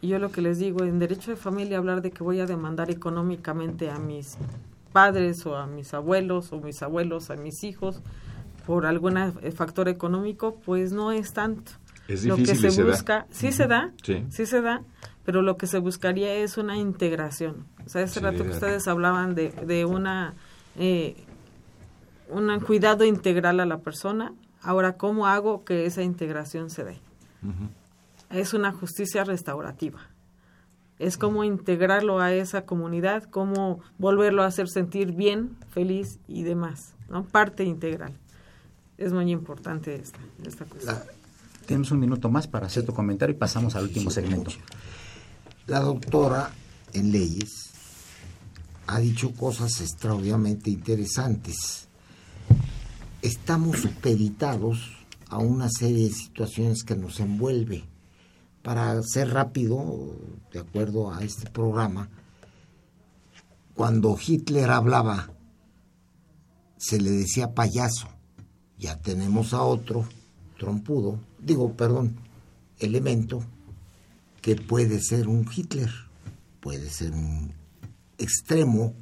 [0.00, 2.46] Y yo lo que les digo, en derecho de familia hablar de que voy a
[2.46, 4.36] demandar económicamente a mis
[4.92, 8.02] padres o a mis abuelos o mis abuelos, a mis hijos,
[8.66, 9.16] por algún
[9.54, 11.72] factor económico, pues no es tanto.
[12.08, 12.90] Es lo que difícil se se da.
[12.90, 14.24] busca, sí se da, Sí.
[14.28, 14.82] sí se da,
[15.24, 17.66] pero lo que se buscaría es una integración.
[17.84, 20.34] O sea, hace Sí, rato que de- ustedes hablaban de, de una
[20.76, 21.16] eh,
[22.28, 24.32] un cuidado integral a la persona.
[24.62, 26.98] Ahora, ¿cómo hago que esa integración se dé?
[28.30, 30.00] Es una justicia restaurativa.
[30.98, 36.94] Es como integrarlo a esa comunidad, cómo volverlo a hacer sentir bien, feliz y demás,
[37.10, 37.24] ¿no?
[37.24, 38.12] Parte integral.
[38.98, 40.96] Es muy importante esta, esta cuestión.
[41.66, 44.52] Tenemos un minuto más para hacer tu comentario y pasamos al último segmento.
[45.68, 46.50] La doctora
[46.92, 47.70] en leyes
[48.88, 51.86] ha dicho cosas extraordinariamente interesantes.
[53.22, 54.78] Estamos supeditados
[55.28, 57.84] a una serie de situaciones que nos envuelve.
[58.62, 60.16] Para ser rápido,
[60.52, 62.08] de acuerdo a este programa,
[63.76, 65.30] cuando Hitler hablaba,
[66.76, 68.08] se le decía payaso.
[68.78, 70.08] Ya tenemos a otro
[70.58, 72.16] trompudo, digo, perdón,
[72.80, 73.44] elemento
[74.42, 75.90] que puede ser un Hitler,
[76.60, 77.54] puede ser un
[78.18, 78.94] extremo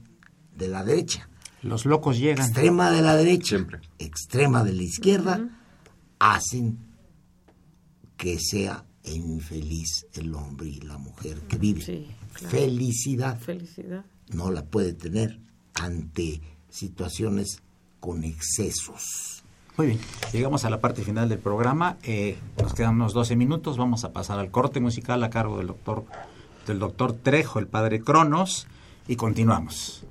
[0.56, 1.28] de la derecha,
[1.62, 2.44] Los locos llegan.
[2.46, 3.80] extrema de la derecha, Siempre.
[3.98, 5.48] extrema de la izquierda,
[6.20, 6.78] hacen
[8.16, 11.80] que sea infeliz el hombre y la mujer que vive.
[11.82, 12.50] Sí, claro.
[12.50, 14.04] Felicidad Felicidad.
[14.32, 15.40] no la puede tener
[15.74, 17.62] ante situaciones
[17.98, 19.39] con excesos.
[19.76, 20.00] Muy bien,
[20.32, 21.96] llegamos a la parte final del programa.
[22.02, 23.78] Eh, nos quedan unos 12 minutos.
[23.78, 26.04] Vamos a pasar al corte musical a cargo del doctor,
[26.66, 28.66] del doctor Trejo, el padre Cronos,
[29.08, 30.04] y continuamos.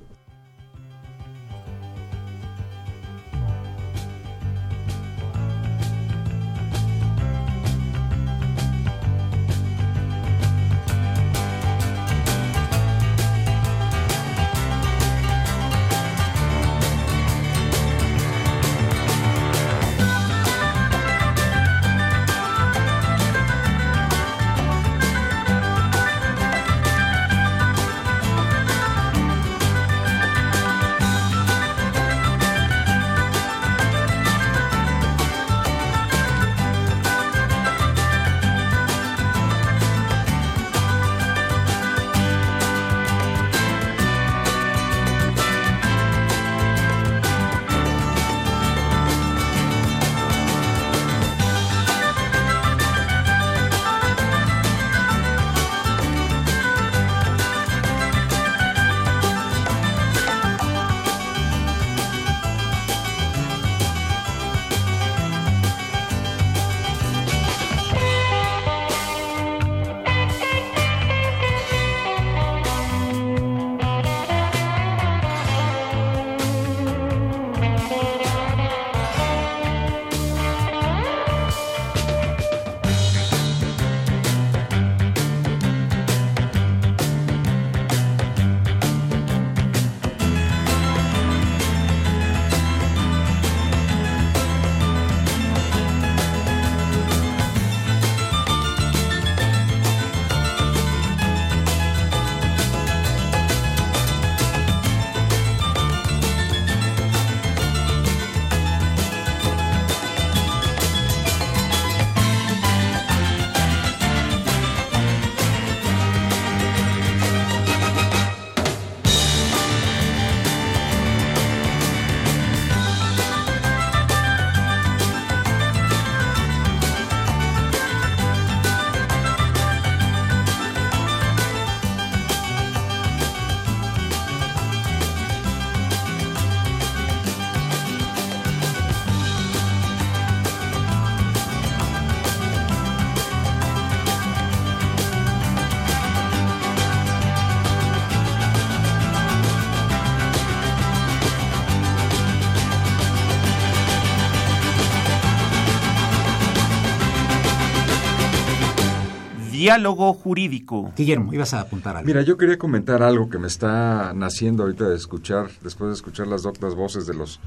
[159.69, 160.91] Diálogo jurídico.
[160.97, 162.07] Guillermo, ibas a apuntar algo.
[162.07, 166.25] Mira, yo quería comentar algo que me está naciendo ahorita de escuchar, después de escuchar
[166.25, 167.39] las doctas voces de los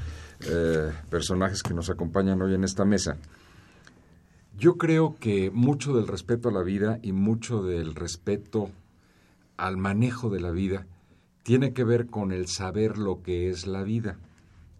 [0.47, 3.17] eh, personajes que nos acompañan hoy en esta mesa.
[4.57, 8.71] Yo creo que mucho del respeto a la vida y mucho del respeto
[9.57, 10.87] al manejo de la vida
[11.43, 14.17] tiene que ver con el saber lo que es la vida.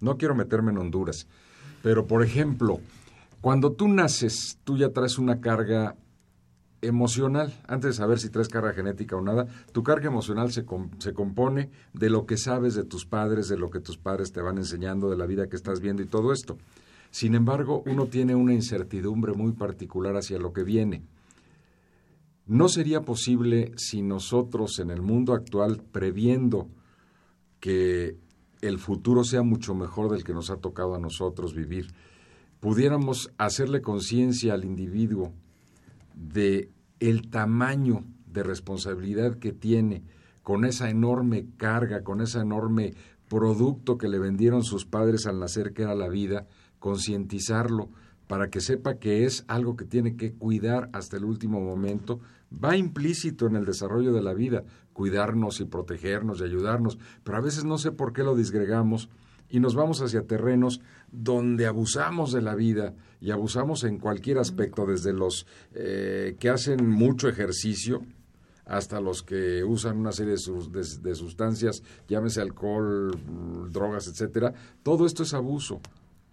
[0.01, 1.27] No quiero meterme en Honduras,
[1.83, 2.79] pero por ejemplo,
[3.41, 5.97] cuando tú naces, tú ya traes una carga
[6.83, 7.55] emocional.
[7.67, 10.67] Antes de saber si traes carga genética o nada, tu carga emocional se,
[10.99, 14.43] se compone de lo que sabes de tus padres, de lo que tus padres te
[14.43, 16.59] van enseñando, de la vida que estás viendo y todo esto.
[17.11, 21.03] Sin embargo, uno tiene una incertidumbre muy particular hacia lo que viene.
[22.47, 26.69] ¿No sería posible si nosotros en el mundo actual, previendo
[27.61, 28.17] que
[28.61, 31.89] el futuro sea mucho mejor del que nos ha tocado a nosotros vivir,
[32.61, 35.33] pudiéramos hacerle conciencia al individuo
[36.15, 40.05] de el tamaño de responsabilidad que tiene
[40.43, 42.95] con esa enorme carga, con ese enorme
[43.29, 46.47] producto que le vendieron sus padres al nacer que era la vida,
[46.79, 47.91] concientizarlo
[48.27, 52.21] para que sepa que es algo que tiene que cuidar hasta el último momento,
[52.53, 57.41] va implícito en el desarrollo de la vida, cuidarnos y protegernos y ayudarnos, pero a
[57.41, 59.11] veces no sé por qué lo disgregamos
[59.49, 64.85] y nos vamos hacia terrenos donde abusamos de la vida y abusamos en cualquier aspecto,
[64.85, 68.03] desde los eh, que hacen mucho ejercicio
[68.67, 73.13] hasta los que usan una serie de, sus- de- de sustancias, llámese alcohol,
[73.71, 74.53] drogas, etcétera.
[74.83, 75.81] Todo esto es abuso.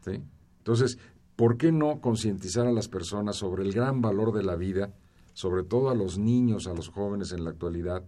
[0.04, 0.22] ¿sí?
[0.60, 0.98] Entonces,
[1.36, 4.94] ¿por qué no concientizar a las personas sobre el gran valor de la vida,
[5.34, 8.04] sobre todo a los niños, a los jóvenes en la actualidad,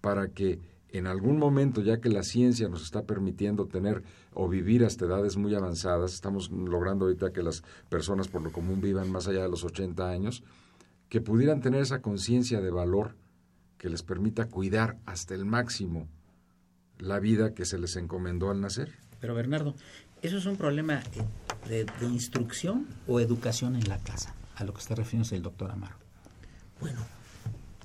[0.00, 0.60] para que
[0.90, 5.36] en algún momento, ya que la ciencia nos está permitiendo tener o vivir hasta edades
[5.36, 9.48] muy avanzadas, estamos logrando ahorita que las personas por lo común vivan más allá de
[9.48, 10.42] los 80 años,
[11.08, 13.16] que pudieran tener esa conciencia de valor
[13.78, 16.08] que les permita cuidar hasta el máximo
[16.98, 18.92] la vida que se les encomendó al nacer.
[19.20, 19.74] Pero Bernardo,
[20.22, 21.24] ¿eso es un problema eh,
[21.68, 24.34] de, de instrucción o educación en la casa?
[24.54, 25.96] A lo que está refiriéndose el doctor Amaro.
[26.80, 27.00] Bueno,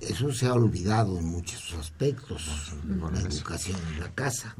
[0.01, 4.55] eso se ha olvidado en muchos aspectos, la educación en la casa.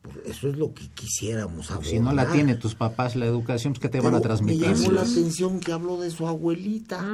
[0.00, 1.90] Por Eso es lo que quisiéramos abordar.
[1.90, 4.66] Si no la tiene tus papás la educación, pues ¿qué te van a transmitir?
[4.66, 7.06] Me llamó la atención que habló de su abuelita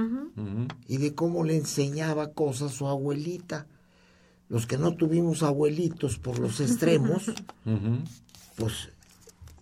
[0.87, 3.67] y de cómo le enseñaba cosas su abuelita.
[4.49, 7.31] Los que no tuvimos abuelitos por los extremos,
[8.57, 8.89] pues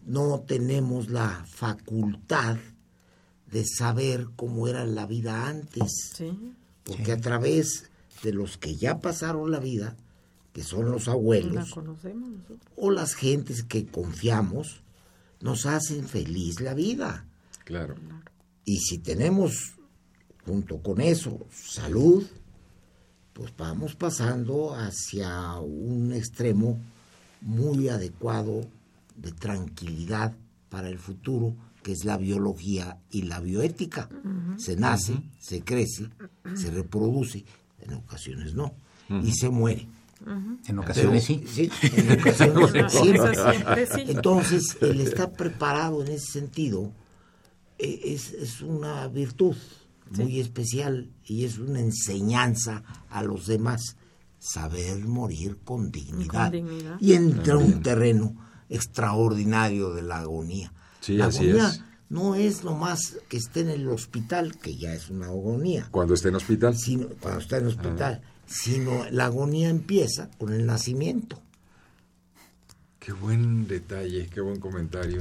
[0.05, 2.59] no tenemos la facultad
[3.51, 6.13] de saber cómo era la vida antes.
[6.15, 6.55] Sí.
[6.87, 7.91] Porque a través
[8.23, 9.97] de los que ya pasaron la vida,
[10.53, 11.75] que son los abuelos,
[12.77, 14.83] o las gentes que confiamos,
[15.41, 17.27] nos hacen feliz la vida.
[17.65, 17.97] Claro.
[18.65, 19.75] Y si tenemos,
[20.47, 22.25] junto con eso, salud,
[23.33, 26.79] pues vamos pasando hacia un extremo
[27.43, 28.67] muy adecuado
[29.15, 30.35] de tranquilidad
[30.69, 31.55] para el futuro,
[31.87, 34.09] que es la biología y la bioética.
[34.57, 36.11] Se nace, se crece,
[36.57, 37.45] se reproduce,
[37.79, 38.75] en ocasiones no,
[39.23, 39.87] y se muere.
[40.67, 41.45] En ocasiones sí.
[41.47, 43.37] Sí, en ocasiones Eso siempre.
[43.37, 44.05] siempre sí.
[44.09, 46.91] Entonces, el estar preparado en ese sentido
[47.79, 49.55] eh, es, es una virtud
[50.11, 53.97] muy especial y es una enseñanza a los demás.
[54.41, 56.51] Saber morir con dignidad.
[56.51, 56.97] dignidad.
[57.01, 58.35] Y entra un terreno
[58.69, 60.73] extraordinario de la agonía.
[61.07, 61.83] Sí, la así agonía es.
[62.09, 66.29] no es nomás que esté en el hospital, que ya es una agonía, Cuando esté
[66.31, 66.77] en hospital.
[66.77, 71.41] sino, cuando está en el hospital, sino la agonía empieza con el nacimiento.
[72.99, 75.21] Qué buen detalle, qué buen comentario.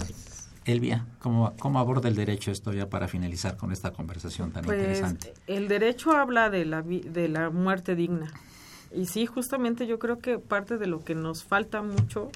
[0.65, 4.77] Elvia, ¿cómo, ¿cómo aborda el derecho esto ya para finalizar con esta conversación tan Pues
[4.79, 5.33] interesante?
[5.45, 8.33] el derecho habla de la, vi- de la muerte digna.
[8.91, 12.31] Y sí, justamente yo creo que parte de lo que nos falta mucho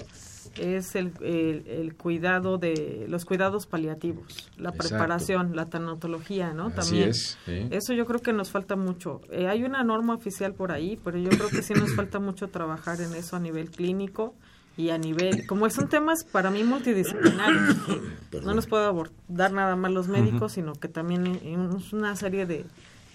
[0.60, 4.90] es el, el- el cuidado de los cuidados paliativos, la Exacto.
[4.90, 6.68] preparación, la tanatología, ¿no?
[6.68, 7.10] Así También.
[7.10, 7.68] es, sí.
[7.72, 9.22] Eso yo creo que nos falta mucho.
[9.32, 12.48] Eh, hay una norma oficial por ahí, pero yo creo que sí nos falta mucho
[12.50, 14.34] trabajar en eso a nivel clínico
[14.78, 17.76] y a nivel, como son temas para mí multidisciplinarios,
[18.44, 22.46] no nos puedo abordar nada más los médicos, sino que también en- en una serie
[22.46, 22.66] de,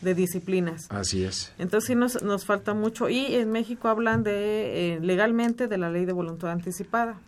[0.04, 0.86] de disciplinas.
[0.90, 1.52] Así es.
[1.58, 3.08] Entonces sí nos, nos falta mucho.
[3.08, 7.18] Y en México hablan de, eh, legalmente, de la ley de voluntad anticipada.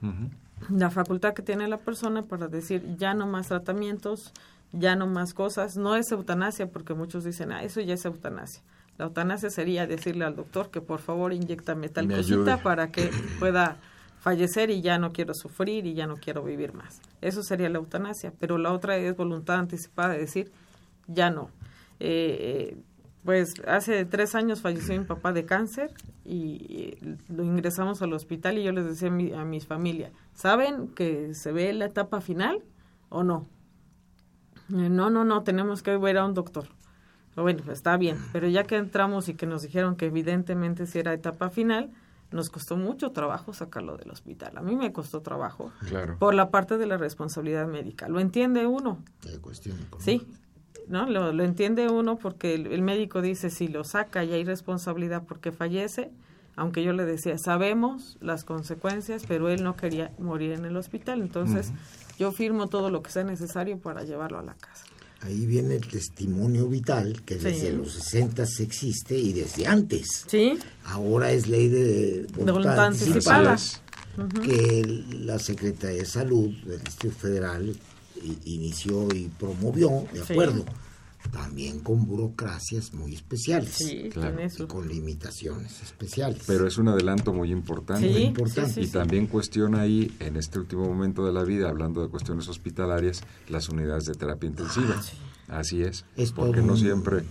[0.70, 4.33] La facultad que tiene la persona para decir ya no más tratamientos,
[4.72, 5.77] ya no más cosas.
[5.77, 8.62] No es eutanasia, porque muchos dicen, ah, eso ya es eutanasia.
[8.99, 12.57] La eutanasia sería decirle al doctor que por favor inyectame tal Me cosita ayude.
[12.62, 13.77] para que pueda
[14.20, 17.01] fallecer y ya no quiero sufrir y ya no quiero vivir más.
[17.20, 18.33] Eso sería la eutanasia.
[18.39, 20.51] Pero la otra es voluntad anticipada, de decir,
[21.07, 21.51] ya no.
[22.01, 22.76] Eh,
[23.24, 25.92] Pues hace tres años falleció mi papá de cáncer
[26.24, 26.97] y
[27.28, 31.34] lo ingresamos al hospital y yo les decía a, mi, a mis familia, ¿saben que
[31.34, 32.62] se ve la etapa final
[33.09, 33.49] o no?
[34.70, 36.68] Eh, No, no, no, tenemos que ver a un doctor.
[37.34, 41.12] Bueno, está bien, pero ya que entramos y que nos dijeron que evidentemente si era
[41.12, 41.90] etapa final,
[42.30, 44.57] nos costó mucho trabajo sacarlo del hospital.
[44.57, 46.16] A mí me costó trabajo Claro.
[46.18, 48.09] por la parte de la responsabilidad médica.
[48.09, 49.03] ¿Lo entiende uno?
[49.42, 49.76] cuestión.
[49.99, 50.26] Sí,
[50.89, 51.07] ¿no?
[51.09, 55.22] Lo, lo entiende uno porque el, el médico dice si lo saca y hay responsabilidad
[55.26, 56.11] porque fallece,
[56.57, 61.20] aunque yo le decía, sabemos las consecuencias, pero él no quería morir en el hospital,
[61.20, 61.70] entonces
[62.18, 64.84] yo firmo todo lo que sea necesario para llevarlo a la casa.
[65.22, 67.45] Ahí viene el testimonio vital que Sí.
[67.45, 70.24] desde los 60 existe y desde antes.
[70.26, 70.59] ¿Sí?
[70.84, 74.43] Ahora es ley de voluntad, voluntad anticipada, anticipada.
[74.45, 77.74] que el- la Secretaría de Salud del Distrito Federal
[78.45, 80.33] inició y promovió, de Sí.
[80.33, 80.64] acuerdo,
[81.33, 84.37] también con burocracias muy especiales Sí, Claro.
[84.37, 86.43] tiene y con limitaciones especiales.
[86.47, 88.12] Pero es un adelanto muy importante.
[88.12, 88.72] Sí, importante.
[88.74, 92.47] sí, y también cuestiona ahí, en este último momento de la vida, hablando de cuestiones
[92.49, 95.03] hospitalarias, las unidades de terapia intensiva.
[95.49, 97.22] Así es, Es porque no siempre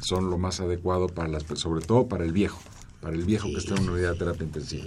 [0.00, 2.60] son lo más adecuado para las, sobre todo para el viejo,
[3.00, 4.84] para el viejo que está en una unidad de terapia intensiva.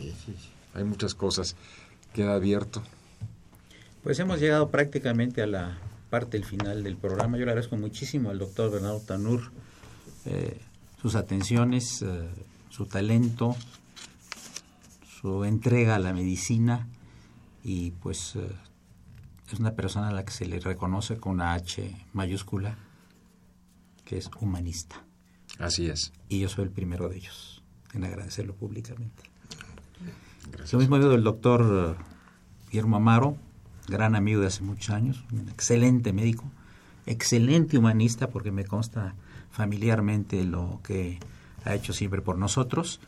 [0.73, 1.55] Hay muchas cosas.
[2.13, 2.81] Queda abierto.
[4.03, 5.77] Pues hemos llegado prácticamente a la
[6.09, 7.37] parte del final del programa.
[7.37, 9.51] Yo le agradezco muchísimo al doctor Bernardo Tanur
[10.25, 10.59] eh,
[11.01, 12.27] sus atenciones, eh,
[12.69, 13.55] su talento,
[15.21, 16.87] su entrega a la medicina
[17.63, 18.49] y pues eh,
[19.51, 22.77] es una persona a la que se le reconoce con una H mayúscula
[24.05, 25.03] que es humanista.
[25.59, 26.13] Así es.
[26.29, 29.23] Y yo soy el primero de ellos en agradecerlo públicamente.
[30.71, 31.97] Lo mismo digo del doctor
[32.69, 33.37] Guillermo Amaro,
[33.87, 36.43] gran amigo de hace muchos años, un excelente médico,
[37.05, 39.15] excelente humanista, porque me consta
[39.49, 41.19] familiarmente lo que
[41.65, 42.99] ha hecho siempre por nosotros.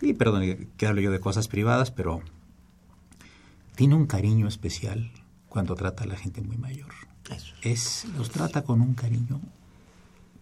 [0.00, 2.20] Y perdón que hablo yo de cosas privadas, pero
[3.74, 5.10] tiene un cariño especial
[5.48, 6.90] cuando trata a la gente muy mayor.
[7.30, 7.54] Eso.
[7.62, 9.40] Es, los trata con un cariño,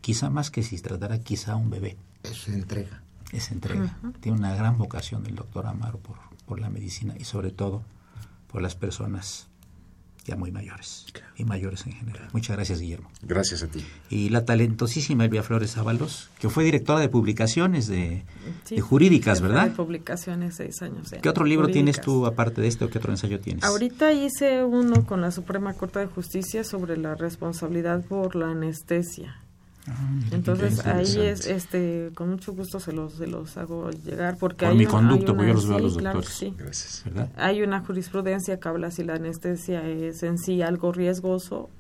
[0.01, 3.03] quizá más que si tratara quizá a un bebé Eso entrega.
[3.33, 3.99] esa entrega.
[4.21, 6.17] Tiene una gran vocación el doctor Amaro por,
[6.47, 7.83] por la medicina y sobre todo
[8.47, 9.49] por las personas
[10.27, 11.07] ya muy mayores
[11.37, 12.29] y mayores en general.
[12.33, 13.11] Muchas gracias, Guillermo.
[13.23, 13.85] Gracias a ti.
[14.11, 18.25] Y la talentosísima Elvia Flores Ábalos, que fue directora de publicaciones de,
[18.65, 19.69] Sí, de jurídicas, ¿verdad?
[19.69, 21.15] De publicaciones, seis años.
[21.23, 23.65] ¿Qué otro libro tienes tú aparte de este o qué otro ensayo tienes?
[23.65, 29.41] Ahorita hice uno con la Suprema Corte de Justicia sobre la responsabilidad por la anestesia.
[29.89, 34.65] Ah, Entonces ahí es, este, con mucho gusto se los, se los hago llegar porque
[34.65, 36.27] Por hay mi un- conducto, hay porque yo los veo a sí, los claro que
[36.27, 36.39] doctores.
[36.39, 36.55] sí.
[36.59, 37.03] Gracias.
[37.05, 37.31] ¿Verdad?
[37.37, 41.71] Hay una jurisprudencia que habla si la anestesia es en sí algo riesgoso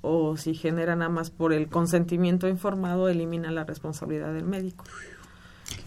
[0.00, 4.84] o si genera nada más por el consentimiento informado elimina la responsabilidad del médico.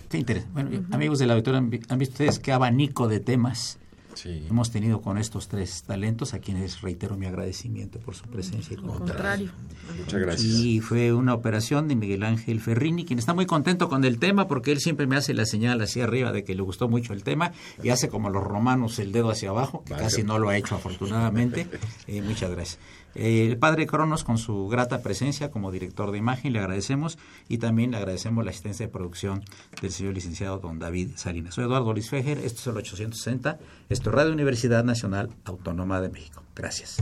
[0.09, 0.53] Qué interesante.
[0.53, 3.79] Bueno, amigos del auditorio, ¿han, vi- han visto ustedes qué abanico de temas
[4.15, 4.45] Sí.
[4.49, 8.79] hemos tenido con estos tres talentos, a quienes reitero mi agradecimiento por su presencia y
[8.79, 9.51] Al contrario.
[9.97, 10.51] Muchas gracias.
[10.51, 14.47] Y fue una operación de Miguel Ángel Ferrini, quien está muy contento con el tema
[14.47, 17.23] porque él siempre me hace la señal hacia arriba de que le gustó mucho el
[17.23, 17.51] tema
[17.83, 20.75] y hace como los romanos el dedo hacia abajo, que casi no lo ha hecho
[20.75, 21.67] afortunadamente.
[22.07, 22.79] Eh, muchas gracias.
[23.15, 27.57] Eh, el padre Cronos, con su grata presencia como director de imagen, le agradecemos y
[27.57, 29.43] también le agradecemos la asistencia de producción
[29.81, 31.55] del señor licenciado don David Salinas.
[31.55, 33.59] Soy Eduardo Luis Fejer, esto es el 860,
[33.89, 36.43] esto es Radio Universidad Nacional Autónoma de México.
[36.55, 37.01] Gracias.